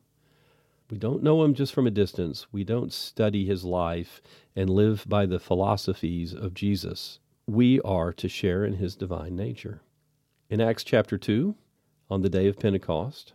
We 0.90 0.98
don't 0.98 1.22
know 1.22 1.44
him 1.44 1.54
just 1.54 1.72
from 1.72 1.86
a 1.86 1.92
distance. 1.92 2.48
We 2.52 2.64
don't 2.64 2.92
study 2.92 3.46
his 3.46 3.64
life 3.64 4.22
and 4.56 4.70
live 4.72 5.06
by 5.08 5.28
the 5.28 5.40
philosophies 5.40 6.34
of 6.34 6.56
Jesus. 6.56 7.20
We 7.46 7.80
are 7.82 8.12
to 8.14 8.28
share 8.28 8.66
in 8.66 8.74
his 8.74 8.96
divine 8.96 9.36
nature. 9.36 9.82
In 10.50 10.60
Acts 10.60 10.84
chapter 10.84 11.18
2, 11.18 11.54
on 12.10 12.22
the 12.22 12.30
day 12.30 12.48
of 12.48 12.58
Pentecost, 12.58 13.34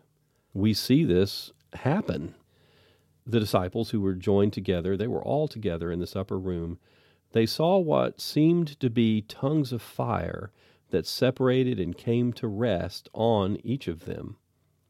we 0.54 0.73
see 0.73 1.04
this 1.04 1.52
happen. 1.75 2.34
The 3.26 3.40
disciples 3.40 3.90
who 3.90 4.00
were 4.00 4.14
joined 4.14 4.52
together, 4.52 4.96
they 4.96 5.06
were 5.06 5.23
all 5.23 5.49
together 5.49 5.90
in 5.90 5.99
this 5.99 6.16
upper 6.16 6.38
room. 6.38 6.78
They 7.32 7.46
saw 7.46 7.78
what 7.78 8.20
seemed 8.20 8.78
to 8.80 8.88
be 8.88 9.23
tongues 9.23 9.73
of 9.73 9.82
fire 9.82 10.52
that 10.90 11.06
separated 11.06 11.80
and 11.80 11.96
came 11.99 12.32
to 12.34 12.46
rest 12.46 13.08
on 13.12 13.58
each 13.64 13.88
of 13.88 14.04
them. 14.04 14.37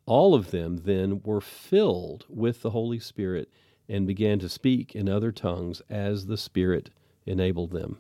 All 0.06 0.35
of 0.35 0.50
them 0.50 0.83
then 0.85 1.23
were 1.25 1.40
filled 1.40 2.26
with 2.28 2.61
the 2.61 2.71
Holy 2.71 2.99
Spirit 2.99 3.50
and 3.88 4.06
began 4.06 4.38
to 4.40 4.49
speak 4.49 4.94
in 4.94 5.09
other 5.09 5.33
tongues 5.33 5.80
as 5.88 6.26
the 6.26 6.37
Spirit 6.37 6.90
enabled 7.25 7.71
them. 7.71 7.99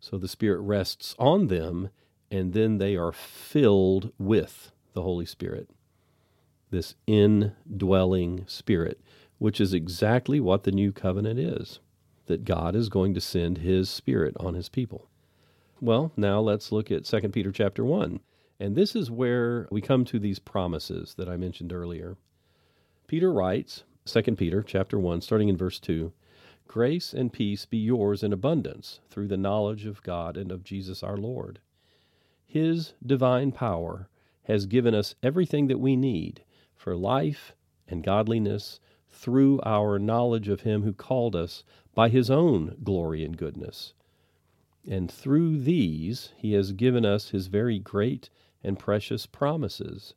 So 0.00 0.18
the 0.18 0.28
Spirit 0.28 0.60
rests 0.60 1.14
on 1.18 1.46
them 1.46 1.90
and 2.30 2.52
then 2.52 2.78
they 2.78 2.96
are 2.96 3.12
filled 3.12 4.12
with 4.18 4.72
the 4.92 5.02
Holy 5.02 5.26
Spirit, 5.26 5.70
this 6.70 6.94
indwelling 7.06 8.44
Spirit, 8.46 9.00
which 9.38 9.60
is 9.60 9.72
exactly 9.72 10.40
what 10.40 10.64
the 10.64 10.72
new 10.72 10.92
covenant 10.92 11.38
is 11.38 11.80
that 12.26 12.44
God 12.44 12.76
is 12.76 12.88
going 12.88 13.14
to 13.14 13.20
send 13.20 13.58
His 13.58 13.88
Spirit 13.88 14.36
on 14.38 14.54
His 14.54 14.68
people. 14.68 15.08
Well, 15.80 16.12
now 16.16 16.40
let's 16.40 16.72
look 16.72 16.90
at 16.90 17.04
2 17.04 17.20
Peter 17.30 17.50
chapter 17.50 17.84
1. 17.84 18.20
And 18.60 18.76
this 18.76 18.94
is 18.94 19.10
where 19.10 19.66
we 19.70 19.80
come 19.80 20.04
to 20.06 20.18
these 20.18 20.38
promises 20.38 21.14
that 21.16 21.28
I 21.28 21.36
mentioned 21.36 21.72
earlier. 21.72 22.16
Peter 23.06 23.32
writes, 23.32 23.84
2 24.04 24.22
Peter 24.34 24.62
chapter 24.62 24.98
1, 24.98 25.20
starting 25.22 25.48
in 25.48 25.56
verse 25.56 25.78
2, 25.80 26.12
Grace 26.66 27.14
and 27.14 27.32
peace 27.32 27.64
be 27.64 27.78
yours 27.78 28.22
in 28.22 28.32
abundance 28.32 29.00
through 29.08 29.28
the 29.28 29.36
knowledge 29.36 29.86
of 29.86 30.02
God 30.02 30.36
and 30.36 30.52
of 30.52 30.64
Jesus 30.64 31.02
our 31.02 31.16
Lord 31.16 31.60
his 32.48 32.94
divine 33.04 33.52
power 33.52 34.08
has 34.44 34.64
given 34.64 34.94
us 34.94 35.14
everything 35.22 35.66
that 35.66 35.78
we 35.78 35.94
need 35.94 36.42
for 36.78 36.96
life 36.96 37.54
and 37.86 38.02
godliness 38.02 38.80
through 39.10 39.60
our 39.64 39.98
knowledge 39.98 40.48
of 40.48 40.62
Him 40.62 40.82
who 40.82 40.92
called 40.92 41.36
us 41.36 41.64
by 41.94 42.08
His 42.08 42.30
own 42.30 42.76
glory 42.82 43.24
and 43.24 43.36
goodness. 43.36 43.92
And 44.88 45.10
through 45.10 45.58
these 45.60 46.32
He 46.36 46.52
has 46.54 46.72
given 46.72 47.04
us 47.04 47.30
His 47.30 47.48
very 47.48 47.78
great 47.78 48.30
and 48.62 48.78
precious 48.78 49.26
promises, 49.26 50.14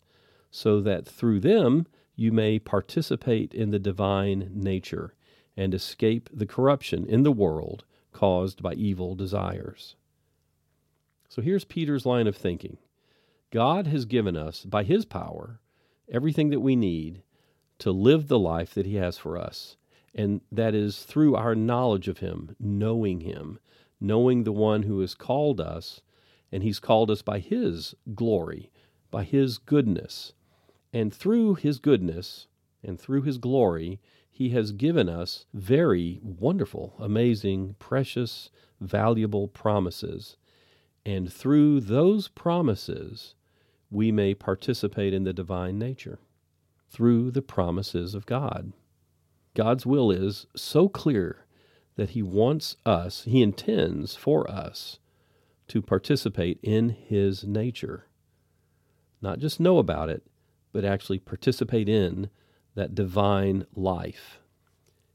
so 0.50 0.80
that 0.82 1.06
through 1.06 1.40
them 1.40 1.88
you 2.16 2.32
may 2.32 2.60
participate 2.60 3.54
in 3.54 3.72
the 3.72 3.80
divine 3.80 4.52
nature 4.54 5.16
and 5.58 5.74
escape 5.74 6.30
the 6.32 6.46
corruption 6.46 7.06
in 7.06 7.24
the 7.24 7.32
world 7.32 7.84
caused 8.12 8.62
by 8.62 8.74
evil 8.74 9.16
desires. 9.16 9.96
So 11.30 11.42
here's 11.42 11.66
Peter's 11.66 12.06
line 12.06 12.28
of 12.28 12.36
thinking 12.36 12.78
God 13.52 13.88
has 13.88 14.06
given 14.06 14.38
us, 14.38 14.64
by 14.64 14.84
his 14.84 15.06
power, 15.06 15.60
everything 16.12 16.50
that 16.50 16.60
we 16.60 16.76
need 16.76 17.24
to 17.80 17.92
live 17.92 18.28
the 18.28 18.40
life 18.40 18.74
that 18.74 18.86
he 18.86 18.96
has 18.96 19.18
for 19.18 19.38
us. 19.38 19.78
And 20.14 20.42
that 20.52 20.76
is 20.76 21.04
through 21.04 21.36
our 21.36 21.56
knowledge 21.56 22.08
of 22.08 22.20
him, 22.20 22.56
knowing 22.60 23.22
him, 23.22 23.60
knowing 24.00 24.44
the 24.44 24.52
one 24.52 24.84
who 24.84 25.00
has 25.00 25.16
called 25.16 25.62
us, 25.62 26.02
and 26.52 26.64
he's 26.64 26.80
called 26.80 27.10
us 27.10 27.22
by 27.22 27.40
his 27.40 27.96
glory, 28.14 28.72
by 29.10 29.24
his 29.24 29.58
goodness. 29.58 30.34
And 30.92 31.14
through 31.14 31.56
his 31.56 31.80
goodness 31.80 32.48
and 32.84 33.00
through 33.00 33.22
his 33.22 33.38
glory, 33.38 34.00
he 34.30 34.50
has 34.50 34.74
given 34.74 35.08
us 35.08 35.46
very 35.54 36.20
wonderful, 36.22 36.96
amazing, 37.00 37.76
precious, 37.80 38.50
valuable 38.82 39.48
promises 39.48 40.36
and 41.06 41.32
through 41.32 41.80
those 41.82 42.28
promises, 42.28 43.36
we 43.92 44.12
may 44.12 44.34
participate 44.34 45.14
in 45.14 45.26
the 45.26 45.34
divine 45.34 45.78
nature 45.78 46.20
through 46.90 47.30
the 47.30 47.42
promises 47.42 48.16
of 48.16 48.26
God. 48.26 48.72
God's 49.54 49.86
will 49.86 50.10
is 50.10 50.48
so 50.56 50.88
clear 50.88 51.46
that 51.98 52.12
He 52.12 52.24
wants 52.24 52.78
us, 52.86 53.24
He 53.26 53.42
intends 53.42 54.16
for 54.16 54.50
us 54.50 55.00
to 55.68 55.82
participate 55.82 56.60
in 56.64 56.90
His 56.90 57.44
nature. 57.44 58.08
Not 59.22 59.40
just 59.40 59.60
know 59.60 59.78
about 59.78 60.10
it, 60.10 60.24
but 60.72 60.86
actually 60.86 61.20
participate 61.20 61.90
in 61.90 62.30
that 62.76 62.96
divine 62.96 63.66
life. 63.76 64.40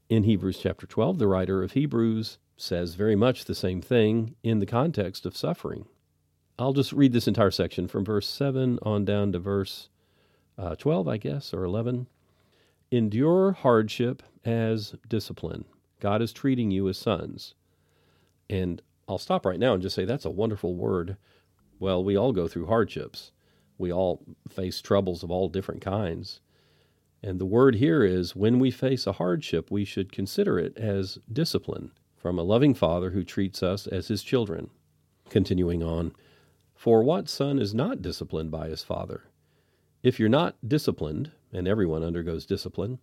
In 0.07 0.23
Hebrews 0.23 0.59
chapter 0.61 0.85
12, 0.85 1.17
the 1.17 1.27
writer 1.27 1.63
of 1.63 1.73
Hebrews 1.73 2.37
says 2.55 2.95
very 2.95 3.15
much 3.15 3.45
the 3.45 3.55
same 3.55 3.81
thing 3.81 4.35
in 4.43 4.59
the 4.59 4.65
context 4.65 5.25
of 5.25 5.35
suffering. 5.35 5.85
I'll 6.59 6.73
just 6.73 6.91
read 6.91 7.13
this 7.13 7.27
entire 7.27 7.51
section 7.51 7.87
from 7.87 8.03
verse 8.03 8.27
7 8.27 8.79
on 8.81 9.05
down 9.05 9.31
to 9.33 9.39
verse 9.39 9.89
uh, 10.57 10.75
12, 10.75 11.07
I 11.07 11.17
guess, 11.17 11.53
or 11.53 11.63
11. 11.63 12.07
Endure 12.89 13.51
hardship 13.51 14.23
as 14.43 14.95
discipline. 15.07 15.65
God 15.99 16.21
is 16.21 16.33
treating 16.33 16.71
you 16.71 16.89
as 16.89 16.97
sons. 16.97 17.53
And 18.49 18.81
I'll 19.07 19.19
stop 19.19 19.45
right 19.45 19.59
now 19.59 19.73
and 19.73 19.83
just 19.83 19.95
say 19.95 20.05
that's 20.05 20.25
a 20.25 20.31
wonderful 20.31 20.73
word. 20.73 21.17
Well, 21.79 22.03
we 22.03 22.17
all 22.17 22.31
go 22.33 22.47
through 22.47 22.65
hardships, 22.65 23.31
we 23.77 23.93
all 23.93 24.23
face 24.49 24.81
troubles 24.81 25.21
of 25.21 25.29
all 25.29 25.49
different 25.49 25.81
kinds. 25.81 26.39
And 27.21 27.39
the 27.39 27.45
word 27.45 27.75
here 27.75 28.03
is 28.03 28.35
when 28.35 28.57
we 28.57 28.71
face 28.71 29.05
a 29.05 29.13
hardship, 29.13 29.69
we 29.69 29.85
should 29.85 30.11
consider 30.11 30.57
it 30.57 30.75
as 30.77 31.19
discipline 31.31 31.91
from 32.15 32.39
a 32.39 32.43
loving 32.43 32.73
Father 32.73 33.11
who 33.11 33.23
treats 33.23 33.61
us 33.61 33.85
as 33.85 34.07
his 34.07 34.23
children. 34.23 34.69
Continuing 35.29 35.83
on, 35.83 36.13
for 36.77 37.01
what 37.01 37.27
son 37.27 37.57
is 37.57 37.73
not 37.73 38.03
disciplined 38.03 38.51
by 38.51 38.69
his 38.69 38.83
father? 38.83 39.23
If 40.03 40.19
you're 40.19 40.29
not 40.29 40.55
disciplined, 40.65 41.31
and 41.51 41.67
everyone 41.67 42.03
undergoes 42.03 42.45
discipline, 42.45 42.99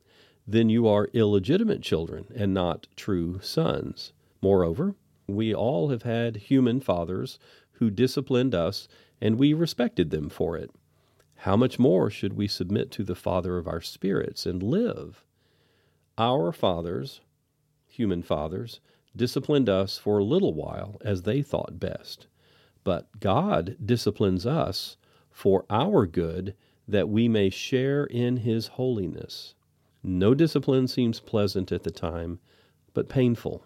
then 0.46 0.68
you 0.70 0.86
are 0.86 1.10
illegitimate 1.12 1.82
children 1.82 2.26
and 2.34 2.54
not 2.54 2.86
true 2.94 3.40
sons. 3.42 4.12
Moreover, 4.40 4.94
we 5.26 5.52
all 5.52 5.88
have 5.88 6.04
had 6.04 6.36
human 6.36 6.80
fathers 6.80 7.38
who 7.72 7.90
disciplined 7.90 8.54
us, 8.54 8.86
and 9.20 9.38
we 9.38 9.52
respected 9.52 10.10
them 10.10 10.28
for 10.28 10.56
it. 10.56 10.70
How 11.38 11.56
much 11.56 11.78
more 11.78 12.10
should 12.10 12.34
we 12.34 12.46
submit 12.46 12.92
to 12.92 13.02
the 13.02 13.16
Father 13.16 13.58
of 13.58 13.66
our 13.66 13.80
spirits 13.80 14.46
and 14.46 14.62
live? 14.62 15.24
Our 16.16 16.52
fathers, 16.52 17.20
human 17.88 18.22
fathers, 18.22 18.78
disciplined 19.16 19.68
us 19.68 19.98
for 19.98 20.18
a 20.18 20.24
little 20.24 20.54
while 20.54 21.00
as 21.00 21.22
they 21.22 21.42
thought 21.42 21.80
best. 21.80 22.28
But 22.84 23.20
God 23.20 23.76
disciplines 23.84 24.46
us 24.46 24.96
for 25.30 25.64
our 25.68 26.06
good 26.06 26.54
that 26.86 27.08
we 27.08 27.28
may 27.28 27.50
share 27.50 28.04
in 28.04 28.38
his 28.38 28.68
holiness. 28.68 29.54
No 30.02 30.34
discipline 30.34 30.86
seems 30.86 31.18
pleasant 31.18 31.72
at 31.72 31.82
the 31.82 31.90
time, 31.90 32.38
but 32.92 33.08
painful. 33.08 33.64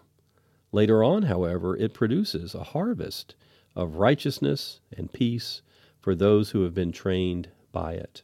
Later 0.71 1.03
on, 1.03 1.23
however, 1.23 1.75
it 1.75 1.93
produces 1.93 2.55
a 2.55 2.63
harvest 2.63 3.35
of 3.75 3.95
righteousness 3.95 4.79
and 4.95 5.11
peace 5.11 5.61
for 5.99 6.15
those 6.15 6.51
who 6.51 6.63
have 6.63 6.73
been 6.73 6.91
trained 6.91 7.49
by 7.71 7.93
it. 7.93 8.23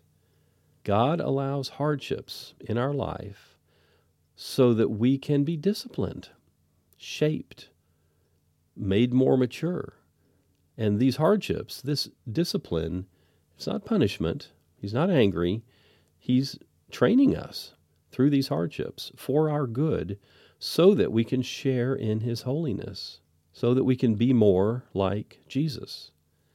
God 0.84 1.20
allows 1.20 1.70
hardships 1.70 2.54
in 2.62 2.78
our 2.78 2.94
life 2.94 3.58
so 4.36 4.74
that 4.74 4.90
we 4.90 5.18
can 5.18 5.44
be 5.44 5.58
disciplined, 5.58 6.30
shaped, 6.96 7.70
made 8.76 9.14
more 9.14 9.38
mature. 9.38 9.94
And 10.78 11.00
these 11.00 11.18
hardships, 11.18 11.82
this 11.82 12.10
discipline, 12.30 13.08
it's 13.56 13.68
not 13.68 13.86
punishment, 13.86 14.52
He's 14.78 14.94
not 14.94 15.10
angry. 15.10 15.64
He's 16.18 16.60
training 16.92 17.36
us 17.36 17.74
through 18.12 18.30
these 18.30 18.50
hardships 18.50 19.12
for 19.16 19.50
our 19.50 19.66
good 19.68 20.20
so 20.60 20.94
that 20.94 21.12
we 21.12 21.24
can 21.24 21.42
share 21.42 21.96
in 21.96 22.20
His 22.20 22.42
holiness, 22.42 23.20
so 23.54 23.74
that 23.74 23.84
we 23.84 23.96
can 23.96 24.16
be 24.16 24.34
more 24.34 24.84
like 24.94 25.40
Jesus. 25.48 26.12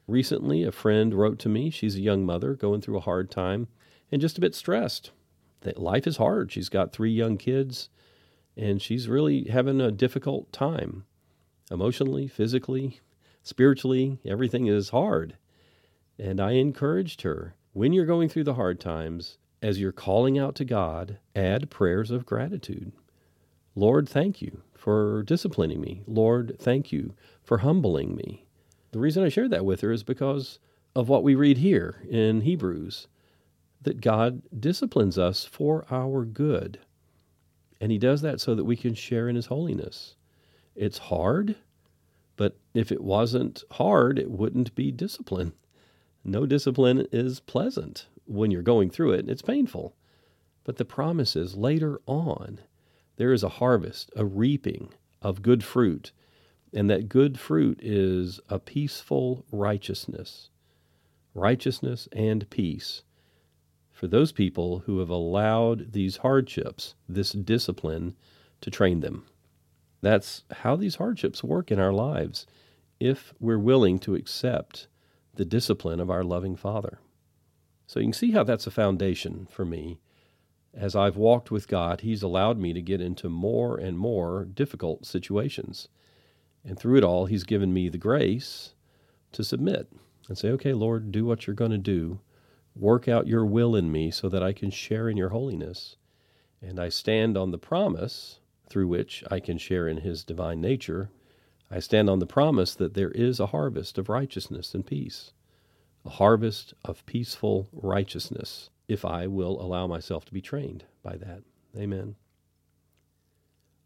Recently, 0.06 0.64
a 0.64 0.72
friend 0.72 1.14
wrote 1.14 1.38
to 1.40 1.48
me. 1.48 1.70
She's 1.70 1.96
a 1.96 2.00
young 2.00 2.26
mother 2.26 2.54
going 2.54 2.80
through 2.80 2.98
a 2.98 3.00
hard 3.00 3.30
time 3.30 3.68
and 4.12 4.20
just 4.20 4.38
a 4.38 4.40
bit 4.40 4.54
stressed. 4.54 5.12
Life 5.76 6.06
is 6.06 6.16
hard. 6.16 6.50
She's 6.52 6.68
got 6.68 6.92
three 6.92 7.12
young 7.12 7.36
kids 7.36 7.88
and 8.56 8.82
she's 8.82 9.08
really 9.08 9.44
having 9.44 9.80
a 9.80 9.90
difficult 9.90 10.52
time 10.52 11.04
emotionally, 11.70 12.26
physically, 12.26 13.00
spiritually. 13.42 14.18
Everything 14.24 14.66
is 14.66 14.90
hard. 14.90 15.36
And 16.18 16.40
I 16.40 16.52
encouraged 16.52 17.22
her 17.22 17.54
when 17.72 17.92
you're 17.92 18.06
going 18.06 18.28
through 18.28 18.44
the 18.44 18.54
hard 18.54 18.80
times, 18.80 19.38
as 19.62 19.80
you're 19.80 19.92
calling 19.92 20.38
out 20.38 20.54
to 20.56 20.64
God, 20.64 21.18
add 21.36 21.70
prayers 21.70 22.10
of 22.10 22.26
gratitude. 22.26 22.92
Lord, 23.74 24.08
thank 24.08 24.42
you 24.42 24.62
for 24.74 25.22
disciplining 25.22 25.80
me. 25.80 26.02
Lord, 26.06 26.56
thank 26.58 26.90
you 26.90 27.14
for 27.42 27.58
humbling 27.58 28.16
me. 28.16 28.46
The 28.92 28.98
reason 28.98 29.22
I 29.22 29.28
shared 29.28 29.50
that 29.52 29.64
with 29.64 29.82
her 29.82 29.92
is 29.92 30.02
because 30.02 30.58
of 30.96 31.08
what 31.08 31.22
we 31.22 31.34
read 31.34 31.58
here 31.58 32.02
in 32.08 32.40
Hebrews 32.40 33.06
that 33.82 34.00
God 34.00 34.42
disciplines 34.58 35.16
us 35.16 35.44
for 35.44 35.86
our 35.90 36.24
good. 36.24 36.80
And 37.80 37.92
He 37.92 37.98
does 37.98 38.20
that 38.22 38.40
so 38.40 38.54
that 38.54 38.64
we 38.64 38.76
can 38.76 38.94
share 38.94 39.28
in 39.28 39.36
His 39.36 39.46
holiness. 39.46 40.16
It's 40.74 40.98
hard, 40.98 41.56
but 42.40 42.56
if 42.72 42.90
it 42.90 43.02
wasn't 43.02 43.64
hard, 43.72 44.18
it 44.18 44.30
wouldn't 44.30 44.74
be 44.74 44.90
discipline. 44.90 45.52
No 46.24 46.46
discipline 46.46 47.06
is 47.12 47.38
pleasant 47.38 48.06
when 48.24 48.50
you're 48.50 48.62
going 48.62 48.88
through 48.88 49.12
it, 49.12 49.28
it's 49.28 49.42
painful. 49.42 49.94
But 50.64 50.78
the 50.78 50.86
promise 50.86 51.36
is 51.36 51.54
later 51.54 52.00
on, 52.06 52.62
there 53.16 53.34
is 53.34 53.42
a 53.42 53.50
harvest, 53.60 54.10
a 54.16 54.24
reaping 54.24 54.88
of 55.20 55.42
good 55.42 55.62
fruit. 55.62 56.12
And 56.72 56.88
that 56.88 57.10
good 57.10 57.38
fruit 57.38 57.78
is 57.82 58.40
a 58.48 58.58
peaceful 58.58 59.44
righteousness. 59.52 60.48
Righteousness 61.34 62.08
and 62.10 62.48
peace 62.48 63.02
for 63.92 64.06
those 64.08 64.32
people 64.32 64.78
who 64.86 65.00
have 65.00 65.10
allowed 65.10 65.92
these 65.92 66.16
hardships, 66.16 66.94
this 67.06 67.32
discipline, 67.32 68.16
to 68.62 68.70
train 68.70 69.00
them. 69.00 69.26
That's 70.00 70.44
how 70.50 70.76
these 70.76 70.96
hardships 70.96 71.44
work 71.44 71.70
in 71.70 71.78
our 71.78 71.92
lives 71.92 72.46
if 72.98 73.32
we're 73.38 73.58
willing 73.58 73.98
to 74.00 74.14
accept 74.14 74.88
the 75.34 75.44
discipline 75.44 76.00
of 76.00 76.10
our 76.10 76.24
loving 76.24 76.56
Father. 76.56 76.98
So 77.86 77.98
you 77.98 78.06
can 78.06 78.12
see 78.12 78.32
how 78.32 78.44
that's 78.44 78.66
a 78.66 78.70
foundation 78.70 79.46
for 79.50 79.64
me. 79.64 79.98
As 80.72 80.94
I've 80.94 81.16
walked 81.16 81.50
with 81.50 81.66
God, 81.66 82.02
He's 82.02 82.22
allowed 82.22 82.58
me 82.58 82.72
to 82.72 82.82
get 82.82 83.00
into 83.00 83.28
more 83.28 83.76
and 83.76 83.98
more 83.98 84.44
difficult 84.44 85.04
situations. 85.04 85.88
And 86.64 86.78
through 86.78 86.98
it 86.98 87.04
all, 87.04 87.26
He's 87.26 87.44
given 87.44 87.72
me 87.72 87.88
the 87.88 87.98
grace 87.98 88.74
to 89.32 89.42
submit 89.42 89.90
and 90.28 90.38
say, 90.38 90.50
okay, 90.50 90.72
Lord, 90.72 91.10
do 91.10 91.24
what 91.24 91.46
you're 91.46 91.54
going 91.54 91.72
to 91.72 91.78
do. 91.78 92.20
Work 92.76 93.08
out 93.08 93.26
your 93.26 93.44
will 93.44 93.74
in 93.74 93.90
me 93.90 94.10
so 94.10 94.28
that 94.28 94.42
I 94.42 94.52
can 94.52 94.70
share 94.70 95.08
in 95.08 95.16
your 95.16 95.30
holiness. 95.30 95.96
And 96.62 96.78
I 96.78 96.88
stand 96.88 97.36
on 97.36 97.50
the 97.50 97.58
promise 97.58 98.39
through 98.70 98.88
which 98.88 99.22
I 99.30 99.40
can 99.40 99.58
share 99.58 99.86
in 99.86 99.98
His 99.98 100.24
divine 100.24 100.60
nature 100.60 101.10
I 101.70 101.78
stand 101.78 102.10
on 102.10 102.18
the 102.18 102.26
promise 102.26 102.74
that 102.74 102.94
there 102.94 103.12
is 103.12 103.38
a 103.38 103.46
harvest 103.46 103.96
of 103.96 104.08
righteousness 104.08 104.74
and 104.74 104.84
peace, 104.84 105.32
a 106.04 106.10
harvest 106.10 106.74
of 106.84 107.06
peaceful 107.06 107.68
righteousness, 107.72 108.70
if 108.88 109.04
I 109.04 109.28
will 109.28 109.60
allow 109.62 109.86
myself 109.86 110.24
to 110.24 110.32
be 110.32 110.40
trained 110.40 110.84
by 111.02 111.16
that. 111.16 111.42
Amen. 111.76 112.16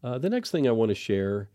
Uh, 0.03 0.17
the 0.17 0.31
next 0.31 0.49
thing 0.49 0.67
I 0.67 0.71
want 0.71 0.89
to 0.89 0.95
share 0.95 1.49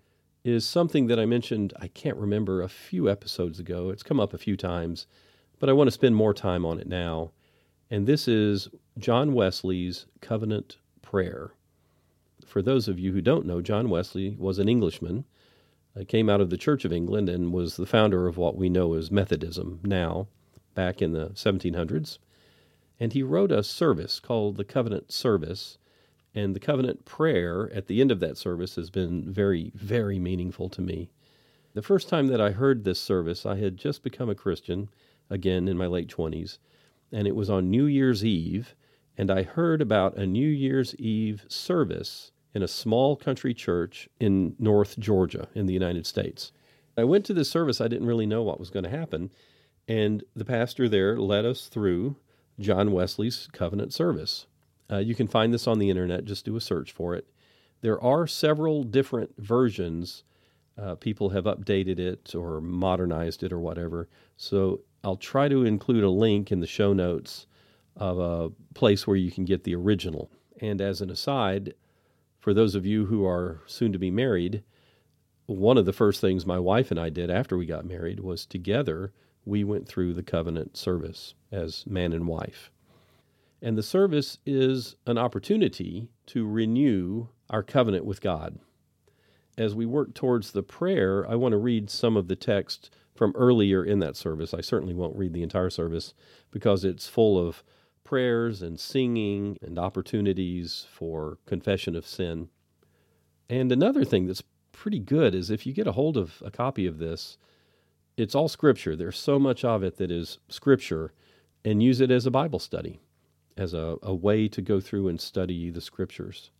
is 0.44 0.64
something 0.64 1.08
that 1.08 1.18
I 1.18 1.26
mentioned, 1.26 1.72
I 1.80 1.88
can't 1.88 2.16
remember, 2.16 2.62
a 2.62 2.68
few 2.68 3.10
episodes 3.10 3.58
ago. 3.58 3.90
It's 3.90 4.04
come 4.04 4.20
up 4.20 4.32
a 4.32 4.38
few 4.38 4.56
times, 4.56 5.08
but 5.58 5.68
I 5.68 5.72
want 5.72 5.88
to 5.88 5.92
spend 5.92 6.14
more 6.14 6.32
time 6.32 6.64
on 6.64 6.78
it 6.78 6.86
now. 6.86 7.32
And 7.90 8.06
this 8.06 8.28
is 8.28 8.68
John 8.98 9.32
Wesley's 9.32 10.06
covenant 10.20 10.78
prayer. 11.02 11.54
For 12.50 12.62
those 12.62 12.88
of 12.88 12.98
you 12.98 13.12
who 13.12 13.20
don't 13.20 13.46
know, 13.46 13.60
John 13.60 13.88
Wesley 13.88 14.34
was 14.36 14.58
an 14.58 14.68
Englishman 14.68 15.24
uh, 15.96 16.02
came 16.08 16.28
out 16.28 16.40
of 16.40 16.50
the 16.50 16.56
Church 16.56 16.84
of 16.84 16.92
England 16.92 17.28
and 17.28 17.52
was 17.52 17.76
the 17.76 17.86
founder 17.86 18.26
of 18.26 18.38
what 18.38 18.56
we 18.56 18.68
know 18.68 18.94
as 18.94 19.08
Methodism 19.08 19.78
now, 19.84 20.26
back 20.74 21.00
in 21.00 21.12
the 21.12 21.28
1700s. 21.28 22.18
And 22.98 23.12
he 23.12 23.22
wrote 23.22 23.52
a 23.52 23.62
service 23.62 24.18
called 24.18 24.56
the 24.56 24.64
Covenant 24.64 25.12
Service. 25.12 25.78
And 26.34 26.52
the 26.52 26.58
covenant 26.58 27.04
prayer 27.04 27.70
at 27.72 27.86
the 27.86 28.00
end 28.00 28.10
of 28.10 28.18
that 28.18 28.36
service 28.36 28.74
has 28.74 28.90
been 28.90 29.32
very, 29.32 29.70
very 29.76 30.18
meaningful 30.18 30.68
to 30.70 30.82
me. 30.82 31.08
The 31.74 31.82
first 31.82 32.08
time 32.08 32.26
that 32.26 32.40
I 32.40 32.50
heard 32.50 32.82
this 32.82 33.00
service, 33.00 33.46
I 33.46 33.58
had 33.58 33.76
just 33.76 34.02
become 34.02 34.28
a 34.28 34.34
Christian, 34.34 34.88
again 35.30 35.68
in 35.68 35.78
my 35.78 35.86
late 35.86 36.08
20s, 36.08 36.58
and 37.12 37.28
it 37.28 37.36
was 37.36 37.48
on 37.48 37.70
New 37.70 37.84
Year's 37.86 38.24
Eve. 38.24 38.74
And 39.16 39.30
I 39.30 39.44
heard 39.44 39.80
about 39.80 40.16
a 40.16 40.26
New 40.26 40.48
Year's 40.48 40.96
Eve 40.96 41.44
service 41.46 42.32
in 42.54 42.62
a 42.62 42.68
small 42.68 43.16
country 43.16 43.54
church 43.54 44.08
in 44.18 44.54
North 44.58 44.98
Georgia 44.98 45.48
in 45.54 45.66
the 45.66 45.72
United 45.72 46.06
States. 46.06 46.52
I 46.96 47.04
went 47.04 47.24
to 47.26 47.34
this 47.34 47.50
service, 47.50 47.80
I 47.80 47.88
didn't 47.88 48.08
really 48.08 48.26
know 48.26 48.42
what 48.42 48.58
was 48.58 48.70
going 48.70 48.84
to 48.84 48.90
happen, 48.90 49.30
and 49.88 50.24
the 50.34 50.44
pastor 50.44 50.88
there 50.88 51.16
led 51.18 51.44
us 51.44 51.68
through 51.68 52.16
John 52.58 52.92
Wesley's 52.92 53.48
covenant 53.52 53.92
service. 53.92 54.46
Uh, 54.90 54.98
you 54.98 55.14
can 55.14 55.28
find 55.28 55.54
this 55.54 55.66
on 55.66 55.78
the 55.78 55.90
internet, 55.90 56.24
just 56.24 56.44
do 56.44 56.56
a 56.56 56.60
search 56.60 56.92
for 56.92 57.14
it. 57.14 57.26
There 57.80 58.02
are 58.02 58.26
several 58.26 58.82
different 58.82 59.34
versions. 59.38 60.24
Uh, 60.76 60.94
people 60.96 61.30
have 61.30 61.44
updated 61.44 61.98
it 61.98 62.34
or 62.34 62.60
modernized 62.60 63.42
it 63.42 63.52
or 63.52 63.60
whatever. 63.60 64.08
So 64.36 64.80
I'll 65.02 65.16
try 65.16 65.48
to 65.48 65.64
include 65.64 66.04
a 66.04 66.10
link 66.10 66.52
in 66.52 66.60
the 66.60 66.66
show 66.66 66.92
notes 66.92 67.46
of 67.96 68.18
a 68.18 68.50
place 68.74 69.06
where 69.06 69.16
you 69.16 69.30
can 69.30 69.44
get 69.44 69.64
the 69.64 69.74
original. 69.74 70.30
And 70.60 70.80
as 70.80 71.00
an 71.00 71.10
aside, 71.10 71.74
for 72.40 72.54
those 72.54 72.74
of 72.74 72.86
you 72.86 73.06
who 73.06 73.24
are 73.24 73.60
soon 73.66 73.92
to 73.92 73.98
be 73.98 74.10
married, 74.10 74.62
one 75.46 75.78
of 75.78 75.84
the 75.84 75.92
first 75.92 76.20
things 76.20 76.46
my 76.46 76.58
wife 76.58 76.90
and 76.90 76.98
I 76.98 77.10
did 77.10 77.30
after 77.30 77.56
we 77.56 77.66
got 77.66 77.84
married 77.84 78.20
was 78.20 78.46
together 78.46 79.12
we 79.44 79.64
went 79.64 79.86
through 79.86 80.14
the 80.14 80.22
covenant 80.22 80.76
service 80.76 81.34
as 81.52 81.86
man 81.86 82.12
and 82.12 82.26
wife. 82.26 82.70
And 83.62 83.76
the 83.76 83.82
service 83.82 84.38
is 84.46 84.96
an 85.06 85.18
opportunity 85.18 86.08
to 86.26 86.46
renew 86.46 87.28
our 87.50 87.62
covenant 87.62 88.04
with 88.04 88.20
God. 88.20 88.58
As 89.58 89.74
we 89.74 89.84
work 89.84 90.14
towards 90.14 90.52
the 90.52 90.62
prayer, 90.62 91.28
I 91.28 91.34
want 91.34 91.52
to 91.52 91.58
read 91.58 91.90
some 91.90 92.16
of 92.16 92.28
the 92.28 92.36
text 92.36 92.90
from 93.14 93.32
earlier 93.34 93.84
in 93.84 93.98
that 93.98 94.16
service. 94.16 94.54
I 94.54 94.62
certainly 94.62 94.94
won't 94.94 95.16
read 95.16 95.34
the 95.34 95.42
entire 95.42 95.68
service 95.68 96.14
because 96.50 96.84
it's 96.84 97.06
full 97.06 97.38
of 97.38 97.62
prayers 98.10 98.60
and 98.60 98.80
singing 98.80 99.56
and 99.62 99.78
opportunities 99.78 100.84
for 100.92 101.38
confession 101.46 101.94
of 101.94 102.04
sin. 102.04 102.48
And 103.48 103.70
another 103.70 104.04
thing 104.04 104.26
that's 104.26 104.42
pretty 104.72 104.98
good 104.98 105.32
is 105.32 105.48
if 105.48 105.64
you 105.64 105.72
get 105.72 105.86
a 105.86 105.92
hold 105.92 106.16
of 106.16 106.42
a 106.44 106.50
copy 106.50 106.88
of 106.88 106.98
this, 106.98 107.38
it's 108.16 108.34
all 108.34 108.48
scripture. 108.48 108.96
There's 108.96 109.16
so 109.16 109.38
much 109.38 109.64
of 109.64 109.84
it 109.84 109.96
that 109.98 110.10
is 110.10 110.38
scripture, 110.48 111.12
and 111.64 111.80
use 111.80 112.00
it 112.00 112.10
as 112.10 112.26
a 112.26 112.32
Bible 112.32 112.58
study, 112.58 112.98
as 113.56 113.74
a, 113.74 113.96
a 114.02 114.12
way 114.12 114.48
to 114.48 114.60
go 114.60 114.80
through 114.80 115.06
and 115.06 115.20
study 115.20 115.70
the 115.70 115.80
scriptures. 115.80 116.50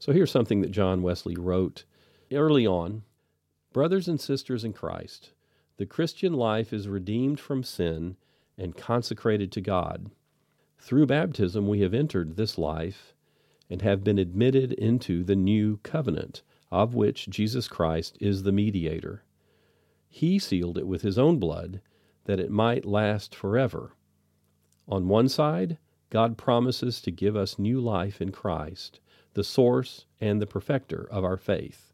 So 0.00 0.10
here's 0.10 0.32
something 0.32 0.60
that 0.62 0.72
John 0.72 1.02
Wesley 1.02 1.36
wrote 1.36 1.84
early 2.32 2.66
on 2.66 3.04
Brothers 3.72 4.08
and 4.08 4.20
sisters 4.20 4.64
in 4.64 4.72
Christ, 4.72 5.30
the 5.76 5.86
Christian 5.86 6.32
life 6.32 6.72
is 6.72 6.88
redeemed 6.88 7.38
from 7.38 7.62
sin 7.62 8.16
and 8.56 8.76
consecrated 8.76 9.52
to 9.52 9.60
God. 9.60 10.10
Through 10.78 11.06
baptism, 11.06 11.66
we 11.68 11.80
have 11.80 11.92
entered 11.92 12.36
this 12.36 12.56
life 12.56 13.14
and 13.68 13.82
have 13.82 14.04
been 14.04 14.18
admitted 14.18 14.72
into 14.72 15.24
the 15.24 15.36
new 15.36 15.78
covenant, 15.82 16.42
of 16.70 16.94
which 16.94 17.28
Jesus 17.28 17.68
Christ 17.68 18.16
is 18.20 18.42
the 18.42 18.52
mediator. 18.52 19.24
He 20.08 20.38
sealed 20.38 20.78
it 20.78 20.86
with 20.86 21.02
his 21.02 21.18
own 21.18 21.38
blood 21.38 21.80
that 22.24 22.40
it 22.40 22.50
might 22.50 22.84
last 22.84 23.34
forever. 23.34 23.96
On 24.86 25.08
one 25.08 25.28
side, 25.28 25.78
God 26.10 26.38
promises 26.38 27.02
to 27.02 27.10
give 27.10 27.36
us 27.36 27.58
new 27.58 27.80
life 27.80 28.22
in 28.22 28.32
Christ, 28.32 29.00
the 29.34 29.44
source 29.44 30.06
and 30.20 30.40
the 30.40 30.46
perfecter 30.46 31.06
of 31.10 31.24
our 31.24 31.36
faith. 31.36 31.92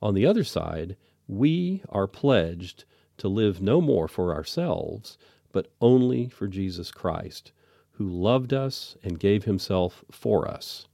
On 0.00 0.14
the 0.14 0.24
other 0.24 0.44
side, 0.44 0.96
we 1.26 1.82
are 1.88 2.06
pledged 2.06 2.84
to 3.18 3.28
live 3.28 3.60
no 3.60 3.80
more 3.80 4.08
for 4.08 4.34
ourselves, 4.34 5.18
but 5.52 5.72
only 5.80 6.28
for 6.28 6.46
Jesus 6.46 6.90
Christ, 6.90 7.52
who 7.94 8.08
loved 8.08 8.52
us 8.52 8.96
and 9.02 9.20
gave 9.20 9.44
himself 9.44 10.04
for 10.10 10.48
us. 10.48 10.86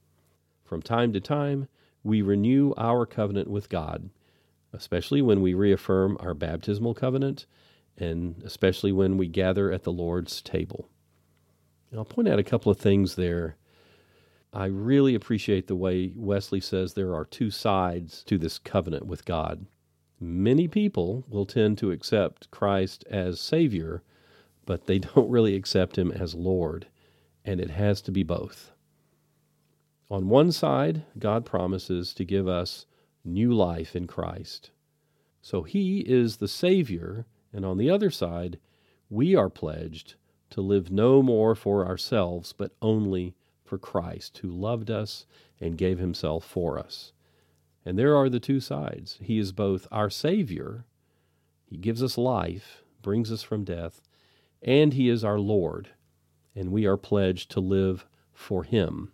From 0.65 0.83
time 0.83 1.13
to 1.13 1.21
time, 1.21 1.69
we 2.03 2.23
renew 2.23 2.73
our 2.77 3.07
covenant 3.07 3.49
with 3.49 3.69
God, 3.69 4.11
especially 4.73 5.23
when 5.23 5.43
we 5.43 5.55
reaffirm 5.55 6.17
our 6.21 6.35
baptismal 6.35 6.95
covenant, 6.95 7.47
and 7.97 8.43
especially 8.45 8.93
when 8.93 9.17
we 9.17 9.29
gather 9.29 9.73
at 9.73 9.83
the 9.83 9.93
Lord's 9.93 10.41
table. 10.41 10.89
I'll 11.97 12.05
point 12.05 12.29
out 12.29 12.39
a 12.39 12.45
couple 12.45 12.71
of 12.71 12.79
things 12.79 13.17
there. 13.17 13.57
I 14.53 14.67
really 14.67 15.15
appreciate 15.15 15.67
the 15.67 15.77
way 15.77 16.13
Wesley 16.15 16.61
says 16.61 16.95
there 16.95 17.15
are 17.15 17.25
two 17.25 17.51
sides 17.51 18.23
to 18.25 18.39
this 18.39 18.59
covenant 18.59 19.07
with 19.07 19.25
God. 19.25 19.67
Many 20.21 20.69
people 20.69 21.25
will 21.29 21.47
tend 21.47 21.79
to 21.79 21.91
accept 21.91 22.51
Christ 22.51 23.05
as 23.11 23.41
Savior, 23.41 24.03
but 24.71 24.87
they 24.87 24.99
don't 25.17 25.29
really 25.29 25.57
accept 25.57 25.99
Him 25.99 26.13
as 26.13 26.33
Lord, 26.33 26.87
and 27.45 27.61
it 27.61 27.71
has 27.71 28.01
to 28.03 28.13
be 28.13 28.23
both. 28.23 28.71
On 30.09 30.29
one 30.29 30.53
side, 30.53 31.03
God 31.19 31.45
promises 31.45 32.15
to 32.15 32.25
give 32.25 32.47
us 32.47 32.87
new 33.25 33.53
life 33.53 33.97
in 33.97 34.07
Christ. 34.07 34.71
So 35.43 35.65
He 35.65 36.03
is 36.07 36.37
the 36.37 36.47
Savior, 36.47 37.27
and 37.53 37.65
on 37.65 37.79
the 37.79 37.91
other 37.91 38.13
side, 38.13 38.61
we 39.09 39.35
are 39.35 39.51
pledged 39.51 40.15
to 40.51 40.61
live 40.61 40.89
no 40.89 41.21
more 41.21 41.57
for 41.57 41.85
ourselves, 41.85 42.53
but 42.53 42.71
only 42.81 43.35
for 43.65 43.77
Christ, 43.77 44.39
who 44.39 44.51
loved 44.53 44.89
us 44.89 45.27
and 45.61 45.77
gave 45.77 45.99
Himself 45.99 46.45
for 46.45 46.79
us. 46.79 47.13
And 47.85 47.99
there 47.99 48.17
are 48.17 48.29
the 48.29 48.39
two 48.39 48.61
sides. 48.61 49.19
He 49.21 49.41
is 49.41 49.51
both 49.51 49.89
our 49.91 50.11
Savior, 50.11 50.85
He 51.65 51.77
gives 51.77 52.05
us 52.05 52.17
life, 52.17 52.85
brings 53.03 53.33
us 53.33 53.43
from 53.43 53.65
death, 53.65 54.01
and 54.63 54.95
He 54.95 55.09
is 55.09 55.25
our 55.25 55.39
Lord, 55.39 55.91
and 56.55 56.71
we 56.73 56.87
are 56.87 56.97
pledged 56.97 57.51
to 57.53 57.61
live 57.61 58.07
for 58.33 58.65
Him. 58.65 59.13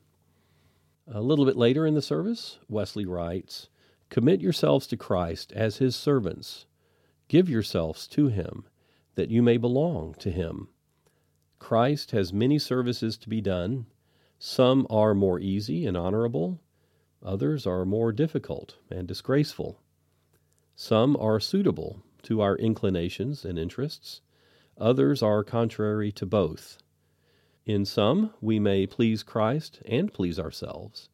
A 1.06 1.20
little 1.20 1.44
bit 1.44 1.56
later 1.56 1.86
in 1.86 1.94
the 1.94 2.02
service, 2.02 2.58
Wesley 2.68 3.06
writes 3.06 3.68
Commit 4.10 4.40
yourselves 4.40 4.86
to 4.88 4.96
Christ 4.96 5.52
as 5.52 5.78
His 5.78 5.94
servants. 5.94 6.66
Give 7.28 7.48
yourselves 7.48 8.06
to 8.08 8.28
Him, 8.28 8.66
that 9.14 9.30
you 9.30 9.42
may 9.42 9.56
belong 9.56 10.14
to 10.20 10.30
Him. 10.30 10.68
Christ 11.58 12.12
has 12.12 12.32
many 12.32 12.58
services 12.58 13.16
to 13.18 13.28
be 13.28 13.40
done. 13.40 13.86
Some 14.38 14.86
are 14.90 15.14
more 15.14 15.40
easy 15.40 15.86
and 15.86 15.96
honorable, 15.96 16.60
Others 17.26 17.66
are 17.66 17.84
more 17.84 18.12
difficult 18.12 18.76
and 18.88 19.08
disgraceful. 19.08 19.80
Some 20.76 21.16
are 21.16 21.40
suitable 21.40 22.04
to 22.22 22.40
our 22.40 22.56
inclinations 22.56 23.44
and 23.44 23.58
interests. 23.58 24.20
Others 24.78 25.22
are 25.22 25.42
contrary 25.42 26.12
to 26.12 26.26
both. 26.26 26.78
In 27.64 27.84
some, 27.84 28.32
we 28.40 28.60
may 28.60 28.86
please 28.86 29.22
Christ 29.22 29.80
and 29.86 30.12
please 30.12 30.38
ourselves. 30.38 31.08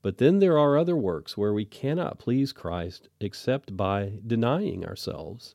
But 0.00 0.18
then 0.18 0.38
there 0.38 0.58
are 0.58 0.76
other 0.76 0.96
works 0.96 1.36
where 1.36 1.52
we 1.52 1.64
cannot 1.64 2.18
please 2.18 2.52
Christ 2.52 3.08
except 3.20 3.76
by 3.76 4.18
denying 4.26 4.84
ourselves. 4.84 5.54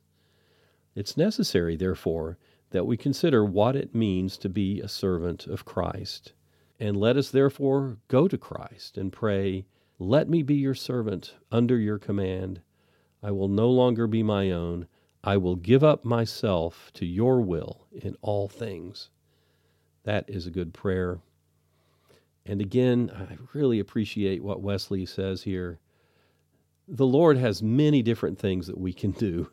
It's 0.94 1.16
necessary, 1.16 1.76
therefore, 1.76 2.36
that 2.70 2.86
we 2.86 2.96
consider 2.96 3.44
what 3.44 3.76
it 3.76 3.94
means 3.94 4.36
to 4.38 4.48
be 4.48 4.80
a 4.80 4.88
servant 4.88 5.46
of 5.46 5.64
Christ. 5.64 6.32
And 6.78 6.96
let 6.96 7.16
us 7.16 7.30
therefore 7.30 7.98
go 8.08 8.28
to 8.28 8.38
Christ 8.38 8.96
and 8.96 9.12
pray, 9.12 9.66
let 9.98 10.28
me 10.28 10.42
be 10.42 10.54
your 10.54 10.74
servant 10.74 11.34
under 11.52 11.78
your 11.78 11.98
command. 11.98 12.60
I 13.22 13.30
will 13.32 13.48
no 13.48 13.68
longer 13.68 14.06
be 14.06 14.22
my 14.22 14.50
own. 14.50 14.86
I 15.22 15.36
will 15.36 15.56
give 15.56 15.84
up 15.84 16.04
myself 16.04 16.90
to 16.94 17.04
your 17.04 17.40
will 17.40 17.86
in 17.92 18.16
all 18.22 18.48
things. 18.48 19.10
That 20.04 20.24
is 20.28 20.46
a 20.46 20.50
good 20.50 20.72
prayer. 20.72 21.20
And 22.46 22.60
again, 22.60 23.10
I 23.14 23.36
really 23.52 23.78
appreciate 23.78 24.42
what 24.42 24.62
Wesley 24.62 25.04
says 25.04 25.42
here. 25.42 25.78
The 26.88 27.06
Lord 27.06 27.36
has 27.36 27.62
many 27.62 28.02
different 28.02 28.38
things 28.38 28.66
that 28.66 28.78
we 28.78 28.92
can 28.92 29.10
do, 29.10 29.50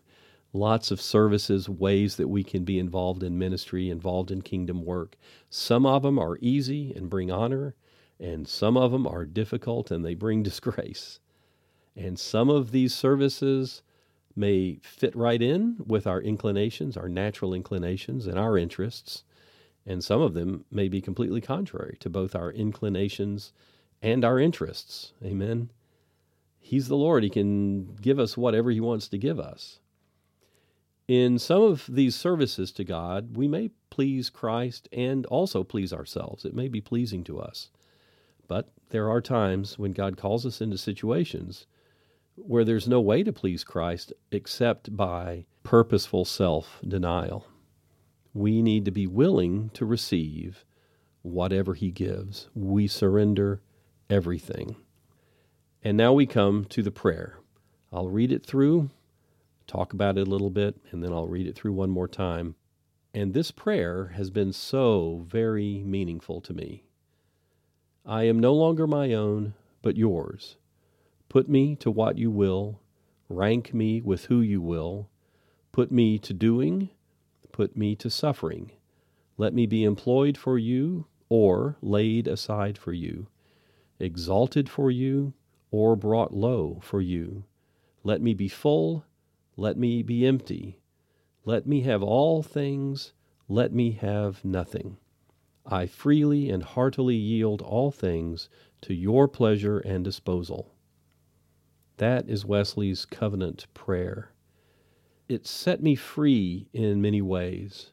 lots 0.53 0.89
of 0.89 1.01
services, 1.01 1.67
ways 1.67 2.15
that 2.15 2.29
we 2.29 2.43
can 2.43 2.63
be 2.63 2.79
involved 2.79 3.21
in 3.21 3.37
ministry, 3.37 3.89
involved 3.89 4.31
in 4.31 4.41
kingdom 4.41 4.85
work. 4.85 5.17
Some 5.49 5.85
of 5.85 6.01
them 6.01 6.17
are 6.17 6.37
easy 6.41 6.93
and 6.95 7.09
bring 7.09 7.29
honor, 7.29 7.75
and 8.19 8.47
some 8.47 8.77
of 8.77 8.91
them 8.91 9.05
are 9.05 9.25
difficult 9.25 9.91
and 9.91 10.03
they 10.03 10.15
bring 10.15 10.43
disgrace. 10.43 11.19
And 11.95 12.17
some 12.17 12.49
of 12.49 12.71
these 12.71 12.95
services 12.95 13.81
may 14.37 14.79
fit 14.83 15.15
right 15.15 15.41
in 15.41 15.77
with 15.85 16.05
our 16.07 16.21
inclinations, 16.21 16.95
our 16.95 17.09
natural 17.09 17.53
inclinations, 17.53 18.27
and 18.27 18.37
our 18.37 18.57
interests. 18.57 19.23
And 19.85 20.03
some 20.03 20.21
of 20.21 20.33
them 20.33 20.65
may 20.69 20.87
be 20.87 21.01
completely 21.01 21.41
contrary 21.41 21.97
to 22.01 22.09
both 22.09 22.35
our 22.35 22.51
inclinations 22.51 23.53
and 24.01 24.23
our 24.23 24.39
interests. 24.39 25.13
Amen. 25.23 25.71
He's 26.59 26.87
the 26.87 26.97
Lord. 26.97 27.23
He 27.23 27.29
can 27.29 27.95
give 27.95 28.19
us 28.19 28.37
whatever 28.37 28.69
He 28.69 28.79
wants 28.79 29.07
to 29.09 29.17
give 29.17 29.39
us. 29.39 29.79
In 31.07 31.39
some 31.39 31.61
of 31.61 31.85
these 31.87 32.15
services 32.15 32.71
to 32.73 32.83
God, 32.83 33.37
we 33.37 33.47
may 33.47 33.71
please 33.89 34.29
Christ 34.29 34.89
and 34.91 35.25
also 35.27 35.63
please 35.63 35.93
ourselves. 35.93 36.43
It 36.43 36.53
may 36.53 36.67
be 36.67 36.81
pleasing 36.81 37.23
to 37.23 37.39
us. 37.39 37.69
But 38.47 38.69
there 38.89 39.09
are 39.09 39.21
times 39.21 39.79
when 39.79 39.93
God 39.93 40.17
calls 40.17 40.45
us 40.45 40.59
into 40.59 40.77
situations 40.77 41.65
where 42.37 42.63
there's 42.63 42.87
no 42.87 43.01
way 43.01 43.23
to 43.23 43.33
please 43.33 43.63
Christ 43.63 44.13
except 44.31 44.95
by 44.95 45.45
purposeful 45.63 46.23
self 46.23 46.79
denial. 46.87 47.47
We 48.33 48.61
need 48.61 48.85
to 48.85 48.91
be 48.91 49.07
willing 49.07 49.69
to 49.73 49.85
receive 49.85 50.63
whatever 51.23 51.73
He 51.73 51.91
gives. 51.91 52.47
We 52.53 52.87
surrender 52.87 53.61
everything. 54.09 54.75
And 55.83 55.97
now 55.97 56.13
we 56.13 56.25
come 56.25 56.65
to 56.65 56.83
the 56.83 56.91
prayer. 56.91 57.39
I'll 57.91 58.09
read 58.09 58.31
it 58.31 58.45
through, 58.45 58.91
talk 59.65 59.93
about 59.93 60.17
it 60.17 60.27
a 60.27 60.29
little 60.29 60.49
bit, 60.49 60.75
and 60.91 61.03
then 61.03 61.11
I'll 61.11 61.27
read 61.27 61.47
it 61.47 61.55
through 61.55 61.73
one 61.73 61.89
more 61.89 62.07
time. 62.07 62.55
And 63.13 63.33
this 63.33 63.49
prayer 63.51 64.13
has 64.15 64.29
been 64.29 64.53
so 64.53 65.25
very 65.27 65.81
meaningful 65.83 66.39
to 66.41 66.53
me. 66.53 66.83
I 68.05 68.23
am 68.23 68.39
no 68.39 68.53
longer 68.53 68.85
my 68.85 69.13
own, 69.13 69.53
but 69.81 69.97
yours. 69.97 70.57
Put 71.29 71.49
me 71.49 71.75
to 71.77 71.91
what 71.91 72.17
you 72.17 72.31
will, 72.31 72.79
rank 73.29 73.73
me 73.73 74.01
with 74.01 74.25
who 74.25 74.39
you 74.41 74.61
will, 74.61 75.09
put 75.71 75.91
me 75.91 76.17
to 76.19 76.33
doing, 76.33 76.89
put 77.51 77.75
me 77.75 77.95
to 77.97 78.09
suffering. 78.09 78.71
Let 79.37 79.53
me 79.53 79.65
be 79.65 79.83
employed 79.83 80.37
for 80.37 80.57
you 80.57 81.05
or 81.29 81.77
laid 81.81 82.27
aside 82.27 82.77
for 82.77 82.93
you, 82.93 83.27
exalted 83.99 84.69
for 84.69 84.89
you 84.89 85.33
or 85.69 85.95
brought 85.95 86.33
low 86.33 86.79
for 86.81 87.01
you. 87.01 87.43
Let 88.03 88.21
me 88.21 88.33
be 88.33 88.47
full, 88.47 89.05
let 89.57 89.77
me 89.77 90.01
be 90.03 90.25
empty. 90.25 90.79
Let 91.43 91.67
me 91.67 91.81
have 91.81 92.01
all 92.03 92.41
things, 92.41 93.13
let 93.49 93.73
me 93.73 93.91
have 93.91 94.43
nothing. 94.45 94.97
I 95.65 95.85
freely 95.87 96.49
and 96.49 96.63
heartily 96.63 97.15
yield 97.15 97.61
all 97.61 97.91
things 97.91 98.49
to 98.81 98.93
your 98.93 99.27
pleasure 99.27 99.79
and 99.79 100.03
disposal. 100.03 100.73
That 101.97 102.29
is 102.29 102.45
Wesley's 102.45 103.05
covenant 103.05 103.65
prayer. 103.73 104.31
It 105.27 105.47
set 105.47 105.81
me 105.81 105.95
free 105.95 106.69
in 106.71 107.01
many 107.01 107.21
ways. 107.21 107.91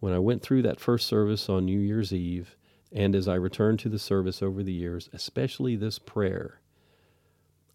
When 0.00 0.12
I 0.12 0.18
went 0.18 0.42
through 0.42 0.62
that 0.62 0.80
first 0.80 1.06
service 1.06 1.48
on 1.48 1.64
New 1.64 1.78
Year's 1.78 2.12
Eve, 2.12 2.56
and 2.92 3.14
as 3.14 3.28
I 3.28 3.34
returned 3.34 3.78
to 3.80 3.88
the 3.88 3.98
service 3.98 4.42
over 4.42 4.62
the 4.62 4.72
years, 4.72 5.08
especially 5.12 5.76
this 5.76 5.98
prayer, 5.98 6.60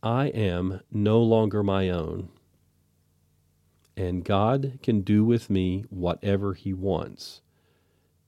I 0.04 0.28
am 0.28 0.82
no 0.92 1.22
longer 1.22 1.64
my 1.64 1.90
own, 1.90 2.30
and 3.96 4.26
God 4.26 4.80
can 4.84 5.02
do 5.02 5.24
with 5.24 5.50
me 5.50 5.86
whatever 5.90 6.54
He 6.54 6.74
wants. 6.74 7.42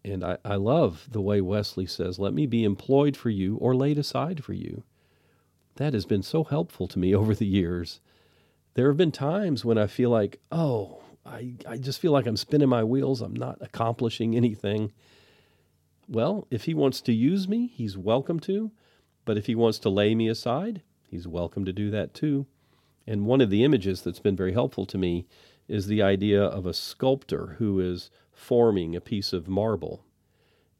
And 0.06 0.24
I, 0.24 0.38
I 0.46 0.56
love 0.56 1.10
the 1.12 1.22
way 1.22 1.42
Wesley 1.42 1.86
says, 1.86 2.18
Let 2.18 2.34
me 2.34 2.46
be 2.46 2.64
employed 2.64 3.18
for 3.18 3.30
you 3.30 3.58
or 3.58 3.76
laid 3.76 3.98
aside 3.98 4.44
for 4.44 4.54
you. 4.54 4.84
That 5.78 5.94
has 5.94 6.06
been 6.06 6.24
so 6.24 6.44
helpful 6.44 6.88
to 6.88 7.00
me 7.00 7.16
over 7.16 7.34
the 7.34 7.46
years. 7.46 8.02
There 8.74 8.88
have 8.88 8.98
been 8.98 9.12
times 9.12 9.66
when 9.66 9.78
I 9.78 9.88
feel 9.88 10.10
like, 10.10 10.40
oh, 10.52 11.02
I, 11.26 11.54
I 11.68 11.78
just 11.78 12.00
feel 12.00 12.12
like 12.12 12.28
I'm 12.28 12.38
spinning 12.38 12.70
my 12.70 12.84
wheels. 12.84 13.22
I'm 13.22 13.34
not 13.34 13.58
accomplishing 13.62 14.36
anything. 14.36 14.92
Well, 16.08 16.48
if 16.52 16.66
he 16.66 16.74
wants 16.74 17.02
to 17.02 17.14
use 17.14 17.48
me, 17.48 17.68
he's 17.68 17.98
welcome 17.98 18.40
to. 18.42 18.72
But 19.26 19.38
if 19.38 19.48
he 19.48 19.56
wants 19.56 19.80
to 19.80 19.90
lay 19.90 20.16
me 20.16 20.30
aside, 20.30 20.84
he's 21.10 21.28
welcome 21.28 21.66
to 21.66 21.74
do 21.74 21.90
that 21.92 22.14
too. 22.14 22.46
And 23.06 23.26
one 23.26 23.42
of 23.42 23.50
the 23.50 23.64
images 23.64 24.02
that's 24.02 24.20
been 24.20 24.36
very 24.36 24.54
helpful 24.54 24.86
to 24.86 24.98
me 24.98 25.28
is 25.68 25.88
the 25.88 26.02
idea 26.02 26.42
of 26.42 26.66
a 26.66 26.74
sculptor 26.74 27.56
who 27.58 27.80
is 27.80 28.10
forming 28.32 28.96
a 28.96 29.02
piece 29.02 29.34
of 29.34 29.48
marble. 29.48 30.06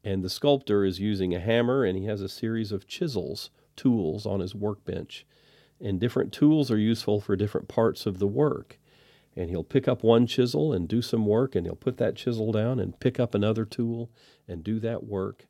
And 0.02 0.22
the 0.22 0.30
sculptor 0.30 0.84
is 0.84 1.00
using 1.00 1.34
a 1.34 1.40
hammer 1.40 1.84
and 1.84 1.98
he 1.98 2.06
has 2.06 2.22
a 2.22 2.28
series 2.28 2.72
of 2.72 2.86
chisels, 2.86 3.50
tools 3.78 4.26
on 4.26 4.40
his 4.40 4.54
workbench. 4.54 5.26
And 5.80 5.98
different 5.98 6.32
tools 6.32 6.70
are 6.70 6.78
useful 6.78 7.20
for 7.20 7.36
different 7.36 7.68
parts 7.68 8.04
of 8.04 8.18
the 8.18 8.26
work 8.26 8.78
and 9.38 9.50
he'll 9.50 9.62
pick 9.62 9.86
up 9.86 10.02
one 10.02 10.26
chisel 10.26 10.72
and 10.72 10.88
do 10.88 11.00
some 11.00 11.24
work, 11.24 11.54
and 11.54 11.64
he'll 11.64 11.76
put 11.76 11.96
that 11.98 12.16
chisel 12.16 12.50
down 12.50 12.80
and 12.80 12.98
pick 12.98 13.20
up 13.20 13.36
another 13.36 13.64
tool 13.64 14.10
and 14.48 14.64
do 14.64 14.80
that 14.80 15.04
work. 15.04 15.46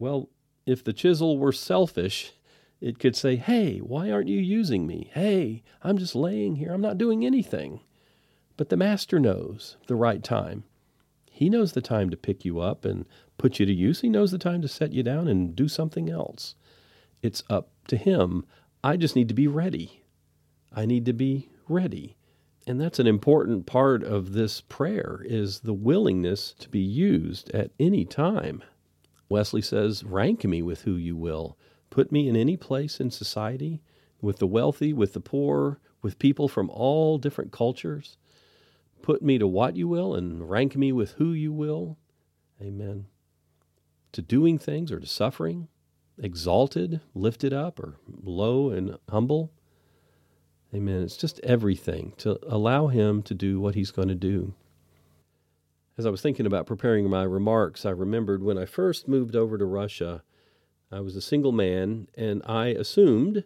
Well, 0.00 0.30
if 0.66 0.82
the 0.82 0.92
chisel 0.92 1.38
were 1.38 1.52
selfish, 1.52 2.32
it 2.80 2.98
could 2.98 3.14
say, 3.14 3.36
Hey, 3.36 3.78
why 3.78 4.10
aren't 4.10 4.28
you 4.28 4.40
using 4.40 4.84
me? 4.84 5.10
Hey, 5.14 5.62
I'm 5.80 5.96
just 5.96 6.16
laying 6.16 6.56
here. 6.56 6.72
I'm 6.72 6.80
not 6.80 6.98
doing 6.98 7.24
anything. 7.24 7.80
But 8.56 8.68
the 8.68 8.76
master 8.76 9.20
knows 9.20 9.76
the 9.86 9.94
right 9.94 10.22
time. 10.22 10.64
He 11.30 11.48
knows 11.48 11.72
the 11.72 11.80
time 11.80 12.10
to 12.10 12.16
pick 12.16 12.44
you 12.44 12.58
up 12.58 12.84
and 12.84 13.06
put 13.38 13.60
you 13.60 13.66
to 13.66 13.72
use. 13.72 14.00
He 14.00 14.08
knows 14.08 14.32
the 14.32 14.38
time 14.38 14.60
to 14.62 14.68
set 14.68 14.92
you 14.92 15.04
down 15.04 15.28
and 15.28 15.54
do 15.54 15.68
something 15.68 16.10
else. 16.10 16.56
It's 17.24 17.42
up 17.48 17.70
to 17.88 17.96
him. 17.96 18.44
I 18.84 18.98
just 18.98 19.16
need 19.16 19.28
to 19.28 19.34
be 19.34 19.48
ready. 19.48 20.02
I 20.70 20.84
need 20.84 21.06
to 21.06 21.14
be 21.14 21.48
ready. 21.66 22.18
And 22.66 22.78
that's 22.78 22.98
an 22.98 23.06
important 23.06 23.64
part 23.64 24.04
of 24.04 24.34
this 24.34 24.60
prayer 24.60 25.22
is 25.24 25.60
the 25.60 25.72
willingness 25.72 26.52
to 26.58 26.68
be 26.68 26.80
used 26.80 27.50
at 27.52 27.70
any 27.80 28.04
time. 28.04 28.62
Wesley 29.30 29.62
says, 29.62 30.04
"Rank 30.04 30.44
me 30.44 30.60
with 30.60 30.82
who 30.82 30.96
you 30.96 31.16
will. 31.16 31.56
Put 31.88 32.12
me 32.12 32.28
in 32.28 32.36
any 32.36 32.58
place 32.58 33.00
in 33.00 33.10
society, 33.10 33.80
with 34.20 34.36
the 34.36 34.46
wealthy, 34.46 34.92
with 34.92 35.14
the 35.14 35.20
poor, 35.20 35.80
with 36.02 36.18
people 36.18 36.46
from 36.46 36.68
all 36.68 37.16
different 37.16 37.52
cultures. 37.52 38.18
Put 39.00 39.22
me 39.22 39.38
to 39.38 39.46
what 39.46 39.76
you 39.76 39.88
will 39.88 40.14
and 40.14 40.50
rank 40.50 40.76
me 40.76 40.92
with 40.92 41.12
who 41.12 41.32
you 41.32 41.54
will." 41.54 41.96
Amen. 42.60 43.06
To 44.12 44.20
doing 44.20 44.58
things 44.58 44.92
or 44.92 45.00
to 45.00 45.06
suffering, 45.06 45.68
exalted, 46.18 47.00
lifted 47.14 47.52
up, 47.52 47.78
or 47.78 47.96
low 48.22 48.70
and 48.70 48.98
humble. 49.08 49.52
Amen. 50.74 51.02
It's 51.02 51.16
just 51.16 51.40
everything 51.40 52.12
to 52.18 52.38
allow 52.46 52.88
Him 52.88 53.22
to 53.22 53.34
do 53.34 53.60
what 53.60 53.74
He's 53.74 53.90
going 53.90 54.08
to 54.08 54.14
do. 54.14 54.54
As 55.96 56.06
I 56.06 56.10
was 56.10 56.20
thinking 56.20 56.46
about 56.46 56.66
preparing 56.66 57.08
my 57.08 57.22
remarks, 57.22 57.86
I 57.86 57.90
remembered 57.90 58.42
when 58.42 58.58
I 58.58 58.64
first 58.64 59.06
moved 59.06 59.36
over 59.36 59.56
to 59.56 59.64
Russia, 59.64 60.24
I 60.90 61.00
was 61.00 61.14
a 61.14 61.20
single 61.20 61.52
man, 61.52 62.08
and 62.16 62.42
I 62.44 62.68
assumed 62.68 63.44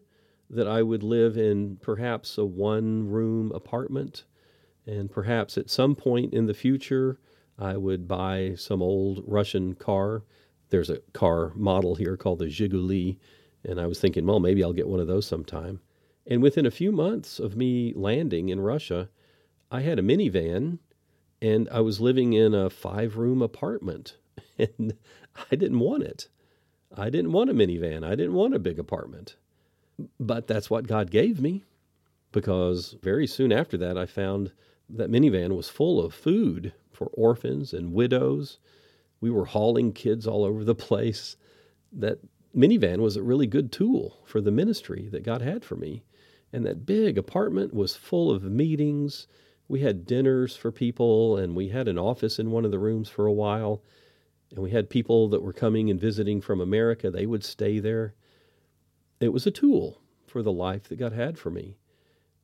that 0.51 0.67
I 0.67 0.83
would 0.83 1.03
live 1.03 1.37
in 1.37 1.77
perhaps 1.77 2.39
a 2.39 2.45
one 2.47 3.09
room 3.09 3.53
apartment, 3.55 4.25
and 4.87 5.11
perhaps 5.11 5.59
at 5.59 5.69
some 5.69 5.95
point 5.95 6.33
in 6.33 6.47
the 6.47 6.55
future, 6.55 7.19
I 7.59 7.77
would 7.77 8.09
buy 8.09 8.55
some 8.57 8.81
old 8.81 9.23
Russian 9.27 9.75
car. 9.75 10.23
There's 10.71 10.91
a 10.91 10.99
car 11.13 11.53
model 11.55 11.95
here 11.95 12.17
called 12.17 12.41
the 12.41 12.47
Zhiguli, 12.47 13.19
and 13.65 13.81
I 13.81 13.87
was 13.87 14.01
thinking, 14.01 14.27
well, 14.27 14.41
maybe 14.41 14.63
I'll 14.63 14.73
get 14.73 14.89
one 14.89 15.01
of 15.01 15.07
those 15.07 15.27
sometime. 15.27 15.81
And 16.27 16.43
within 16.43 16.67
a 16.67 16.71
few 16.71 16.93
months 16.93 17.39
of 17.39 17.57
me 17.57 17.93
landing 17.97 18.51
in 18.51 18.61
Russia, 18.61 19.09
I 19.71 19.81
had 19.81 19.99
a 19.99 20.03
minivan 20.03 20.79
and 21.41 21.69
I 21.71 21.81
was 21.81 22.01
living 22.01 22.33
in 22.33 22.55
a 22.55 22.71
five 22.71 23.17
room 23.17 23.43
apartment. 23.43 24.17
And 24.59 24.95
I 25.53 25.55
didn't 25.55 25.79
want 25.79 26.03
it. 26.03 26.27
I 26.97 27.11
didn't 27.11 27.31
want 27.31 27.49
a 27.51 27.55
minivan. 27.55 28.05
I 28.05 28.17
didn't 28.17 28.35
want 28.35 28.55
a 28.55 28.59
big 28.59 28.81
apartment. 28.81 29.37
But 30.19 30.49
that's 30.49 30.69
what 30.69 30.89
God 30.89 31.13
gave 31.13 31.41
me 31.41 31.63
because 32.33 32.97
very 33.01 33.29
soon 33.29 33.53
after 33.53 33.77
that, 33.79 33.97
I 33.97 34.07
found 34.07 34.51
that 34.91 35.11
minivan 35.11 35.55
was 35.57 35.69
full 35.69 36.05
of 36.05 36.13
food 36.13 36.73
for 36.93 37.07
orphans 37.13 37.73
and 37.73 37.93
widows. 37.93 38.59
We 39.21 39.31
were 39.31 39.47
hauling 39.47 39.93
kids 39.93 40.27
all 40.27 40.45
over 40.45 40.65
the 40.65 40.75
place. 40.75 41.37
That 41.93 42.19
minivan 42.55 42.99
was 42.99 43.17
a 43.17 43.23
really 43.23 43.47
good 43.47 43.73
tool 43.73 44.19
for 44.25 44.41
the 44.41 44.51
ministry 44.51 45.09
that 45.11 45.25
God 45.25 45.43
had 45.43 45.65
for 45.65 45.77
me. 45.77 46.05
And 46.53 46.65
that 46.65 46.87
big 46.87 47.19
apartment 47.19 47.75
was 47.75 47.97
full 47.97 48.31
of 48.31 48.43
meetings. 48.43 49.27
We 49.69 49.81
had 49.81 50.07
dinners 50.07 50.57
for 50.57 50.73
people, 50.73 51.37
and 51.37 51.55
we 51.55 51.69
had 51.69 51.89
an 51.89 51.99
office 51.99 52.39
in 52.39 52.51
one 52.51 52.65
of 52.65 52.71
the 52.71 52.79
rooms 52.79 53.09
for 53.09 53.27
a 53.27 53.33
while. 53.33 53.83
And 54.51 54.61
we 54.61 54.71
had 54.71 54.89
people 54.89 55.29
that 55.29 55.43
were 55.43 55.53
coming 55.53 55.91
and 55.91 56.01
visiting 56.01 56.41
from 56.41 56.61
America. 56.61 57.11
They 57.11 57.27
would 57.27 57.45
stay 57.45 57.81
there. 57.81 58.15
It 59.21 59.33
was 59.33 59.47
a 59.47 59.51
tool 59.51 60.01
for 60.27 60.43
the 60.43 60.53
life 60.53 60.85
that 60.85 60.99
God 60.99 61.13
had 61.13 61.39
for 61.39 61.51
me. 61.51 61.77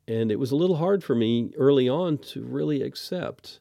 And 0.06 0.30
it 0.30 0.38
was 0.38 0.50
a 0.50 0.56
little 0.56 0.76
hard 0.76 1.02
for 1.02 1.14
me 1.14 1.52
early 1.56 1.88
on 1.88 2.18
to 2.18 2.42
really 2.42 2.82
accept 2.82 3.60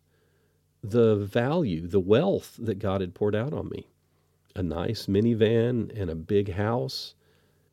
the 0.84 1.16
value, 1.16 1.88
the 1.88 2.00
wealth 2.00 2.56
that 2.60 2.80
God 2.80 3.02
had 3.02 3.16
poured 3.16 3.36
out 3.36 3.54
on 3.54 3.70
me. 3.70 3.88
A 4.56 4.62
nice 4.62 5.08
minivan 5.08 5.92
and 6.00 6.10
a 6.10 6.16
big 6.16 6.54
house. 6.54 7.16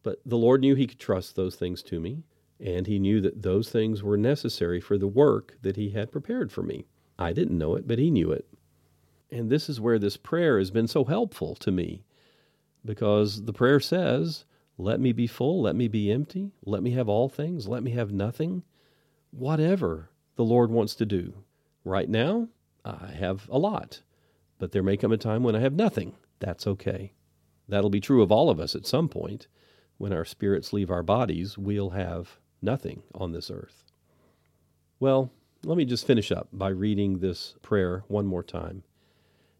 But 0.03 0.21
the 0.25 0.39
Lord 0.39 0.61
knew 0.61 0.75
He 0.75 0.87
could 0.87 0.99
trust 0.99 1.37
those 1.37 1.57
things 1.57 1.83
to 1.85 2.01
me 2.01 2.23
and 2.61 2.87
he 2.87 2.99
knew 2.99 3.21
that 3.23 3.43
those 3.43 3.71
things 3.71 4.03
were 4.03 4.19
necessary 4.19 4.81
for 4.81 4.99
the 4.99 5.09
work 5.09 5.57
that 5.63 5.77
he 5.77 5.91
had 5.91 6.13
prepared 6.13 6.53
for 6.53 6.63
me. 6.63 6.87
I 7.19 7.33
didn't 7.33 7.59
know 7.59 7.75
it, 7.75 7.89
but 7.89 7.99
he 7.99 8.11
knew 8.11 8.33
it. 8.33 8.47
And 9.31 9.49
this 9.49 9.69
is 9.69 9.81
where 9.81 9.99
this 9.99 10.17
prayer 10.17 10.59
has 10.59 10.71
been 10.71 10.89
so 10.89 11.05
helpful 11.05 11.55
to 11.57 11.71
me 11.71 12.05
because 12.85 13.45
the 13.45 13.53
prayer 13.53 13.81
says, 13.81 14.45
Let 14.77 15.01
me 15.01 15.13
be 15.13 15.27
full, 15.27 15.63
let 15.63 15.77
me 15.77 15.89
be 15.89 16.11
empty, 16.11 16.53
let 16.65 16.83
me 16.83 16.91
have 16.93 17.09
all 17.09 17.29
things, 17.29 17.67
let 17.67 17.83
me 17.83 17.93
have 17.93 18.13
nothing. 18.13 18.63
Whatever 19.31 20.11
the 20.37 20.45
Lord 20.45 20.71
wants 20.71 20.95
to 20.97 21.07
do. 21.07 21.33
Right 21.85 22.09
now, 22.09 22.49
I 22.85 23.13
have 23.19 23.49
a 23.51 23.59
lot, 23.59 24.03
but 24.59 24.73
there 24.73 24.83
may 24.83 24.97
come 24.97 25.13
a 25.13 25.17
time 25.17 25.43
when 25.43 25.55
I 25.55 25.61
have 25.61 25.75
nothing. 25.75 26.15
That's 26.39 26.67
okay. 26.67 27.13
That'll 27.69 27.91
be 27.91 28.01
true 28.01 28.23
of 28.23 28.33
all 28.33 28.51
of 28.51 28.59
us 28.59 28.75
at 28.75 28.87
some 28.87 29.09
point. 29.09 29.47
When 29.99 30.13
our 30.13 30.25
spirits 30.25 30.73
leave 30.73 30.91
our 30.91 31.03
bodies, 31.03 31.59
we'll 31.59 31.91
have 31.91 32.39
nothing 32.63 33.03
on 33.15 33.33
this 33.33 33.51
earth. 33.51 33.85
Well, 34.99 35.31
let 35.65 35.77
me 35.77 35.85
just 35.85 36.07
finish 36.07 36.33
up 36.33 36.49
by 36.53 36.71
reading 36.71 37.19
this 37.19 37.55
prayer 37.63 38.05
one 38.09 38.27
more 38.27 38.43
time. 38.43 38.83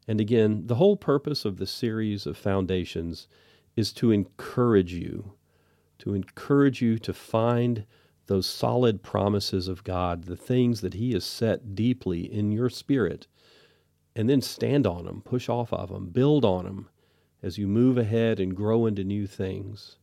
And 0.09 0.21
again, 0.21 0.67
the 0.67 0.77
whole 0.77 0.97
purpose 0.97 1.45
of 1.45 1.59
this 1.59 1.71
series 1.71 2.27
of 2.27 2.37
foundations 2.37 3.29
is 3.77 3.93
to 3.93 4.11
encourage 4.11 4.93
you, 4.93 5.35
to 5.99 6.15
encourage 6.15 6.81
you 6.81 6.99
to 6.99 7.13
find 7.13 7.85
those 8.31 8.47
solid 8.47 9.03
promises 9.03 9.67
of 9.67 9.83
God, 9.83 10.23
the 10.23 10.37
things 10.37 10.83
that 10.83 10.95
He 10.95 11.15
has 11.15 11.25
set 11.25 11.75
deeply 11.75 12.33
in 12.33 12.53
your 12.53 12.71
spirit, 12.71 13.27
and 14.15 14.31
then 14.31 14.41
stand 14.41 14.87
on 14.87 15.05
them, 15.05 15.21
push 15.21 15.49
off 15.49 15.73
of 15.73 15.89
them, 15.89 16.11
build 16.11 16.45
on 16.45 16.65
them 16.65 16.89
as 17.43 17.59
you 17.59 17.67
move 17.67 17.99
ahead 17.99 18.39
and 18.39 18.55
grow 18.55 18.87
into 18.87 19.03
new 19.03 19.27
things. 19.27 19.97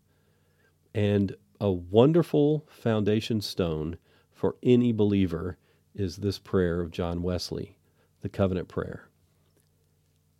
And 0.93 1.37
a 1.61 1.71
wonderful 1.71 2.65
foundation 2.67 3.39
stone 3.39 3.97
for 4.33 4.57
any 4.61 4.91
believer 4.91 5.57
is 5.95 6.17
this 6.17 6.37
prayer 6.37 6.81
of 6.81 6.91
John 6.91 7.21
Wesley, 7.21 7.77
the 8.19 8.29
covenant 8.29 8.67
prayer. 8.67 9.07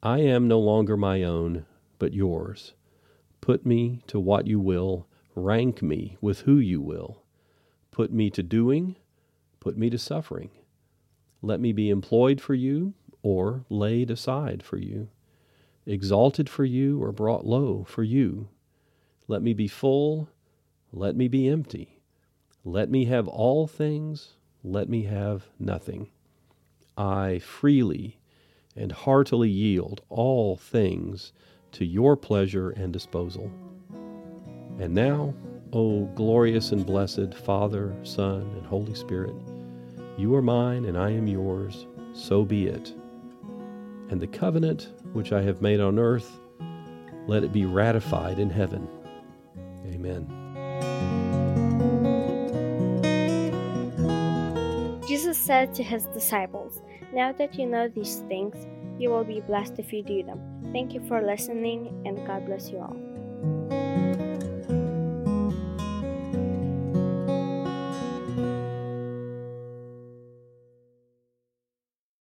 I 0.04 0.20
am 0.20 0.50
no 0.50 0.60
longer 0.60 0.98
my 0.98 1.24
own, 1.24 1.66
but 2.00 2.14
yours. 2.14 2.74
Put 3.40 3.66
me 3.66 4.04
to 4.08 4.20
what 4.20 4.46
you 4.46 4.60
will, 4.60 5.08
rank 5.36 5.82
me 5.82 6.18
with 6.20 6.42
who 6.42 6.58
you 6.58 6.82
will. 6.82 7.24
Put 7.98 8.14
me 8.14 8.30
to 8.30 8.44
doing, 8.44 8.96
put 9.60 9.76
me 9.76 9.90
to 9.90 9.98
suffering. 9.98 10.52
Let 11.42 11.60
me 11.60 11.72
be 11.72 11.90
employed 11.90 12.40
for 12.40 12.54
you 12.54 12.94
or 13.24 13.66
laid 13.70 14.12
aside 14.12 14.62
for 14.62 14.78
you, 14.78 15.10
exalted 15.88 16.48
for 16.48 16.64
you 16.64 17.02
or 17.02 17.12
brought 17.12 17.48
low 17.48 17.86
for 17.88 18.04
you. 18.04 18.50
Let 19.28 19.42
me 19.42 19.54
be 19.54 19.68
full 19.68 20.30
let 20.92 21.16
me 21.16 21.28
be 21.28 21.50
empty. 21.50 22.00
Let 22.64 22.90
me 22.90 23.06
have 23.06 23.28
all 23.28 23.68
things. 23.68 24.36
Let 24.64 24.88
me 24.88 25.04
have 25.04 25.50
nothing. 25.60 26.10
I 26.98 27.40
freely 27.40 28.20
and 28.76 28.92
heartily 28.92 29.50
yield 29.50 30.02
all 30.10 30.56
things 30.56 31.34
to 31.74 31.86
your 31.86 32.16
pleasure 32.16 32.70
and 32.70 32.94
disposal. 32.94 33.52
And 34.80 34.94
now 34.94 35.34
O 35.74 36.06
glorious 36.16 36.72
and 36.72 36.86
blessed 36.86 37.34
Father, 37.34 37.94
Son, 38.04 38.42
and 38.56 38.66
Holy 38.66 38.96
Spirit, 38.96 39.36
you 40.18 40.34
are 40.36 40.42
mine 40.42 40.86
and 40.86 40.98
I 40.98 41.12
am 41.12 41.28
yours, 41.28 41.88
so 42.14 42.46
be 42.46 42.68
it. 42.68 42.94
And 44.10 44.22
the 44.22 44.28
covenant 44.28 44.94
which 45.14 45.34
I 45.34 45.42
have 45.42 45.62
made 45.62 45.80
on 45.80 46.00
earth, 46.00 46.40
let 47.28 47.44
it 47.44 47.52
be 47.52 47.66
ratified 47.66 48.40
in 48.40 48.50
heaven. 48.50 48.88
Amen. 49.86 50.26
Jesus 55.08 55.38
said 55.38 55.74
to 55.76 55.84
his 55.84 56.06
disciples, 56.06 56.82
Now 57.14 57.32
that 57.34 57.56
you 57.56 57.66
know 57.66 57.88
these 57.88 58.24
things, 58.28 58.56
you 58.98 59.10
will 59.10 59.24
be 59.24 59.42
blessed 59.42 59.80
if 59.80 59.92
you 59.92 60.04
do 60.04 60.24
them. 60.24 60.40
Thank 60.72 60.94
you 60.94 61.06
for 61.08 61.22
listening, 61.22 62.02
and 62.06 62.26
God 62.26 62.46
bless 62.46 62.70
you 62.70 62.80
all. 62.80 63.77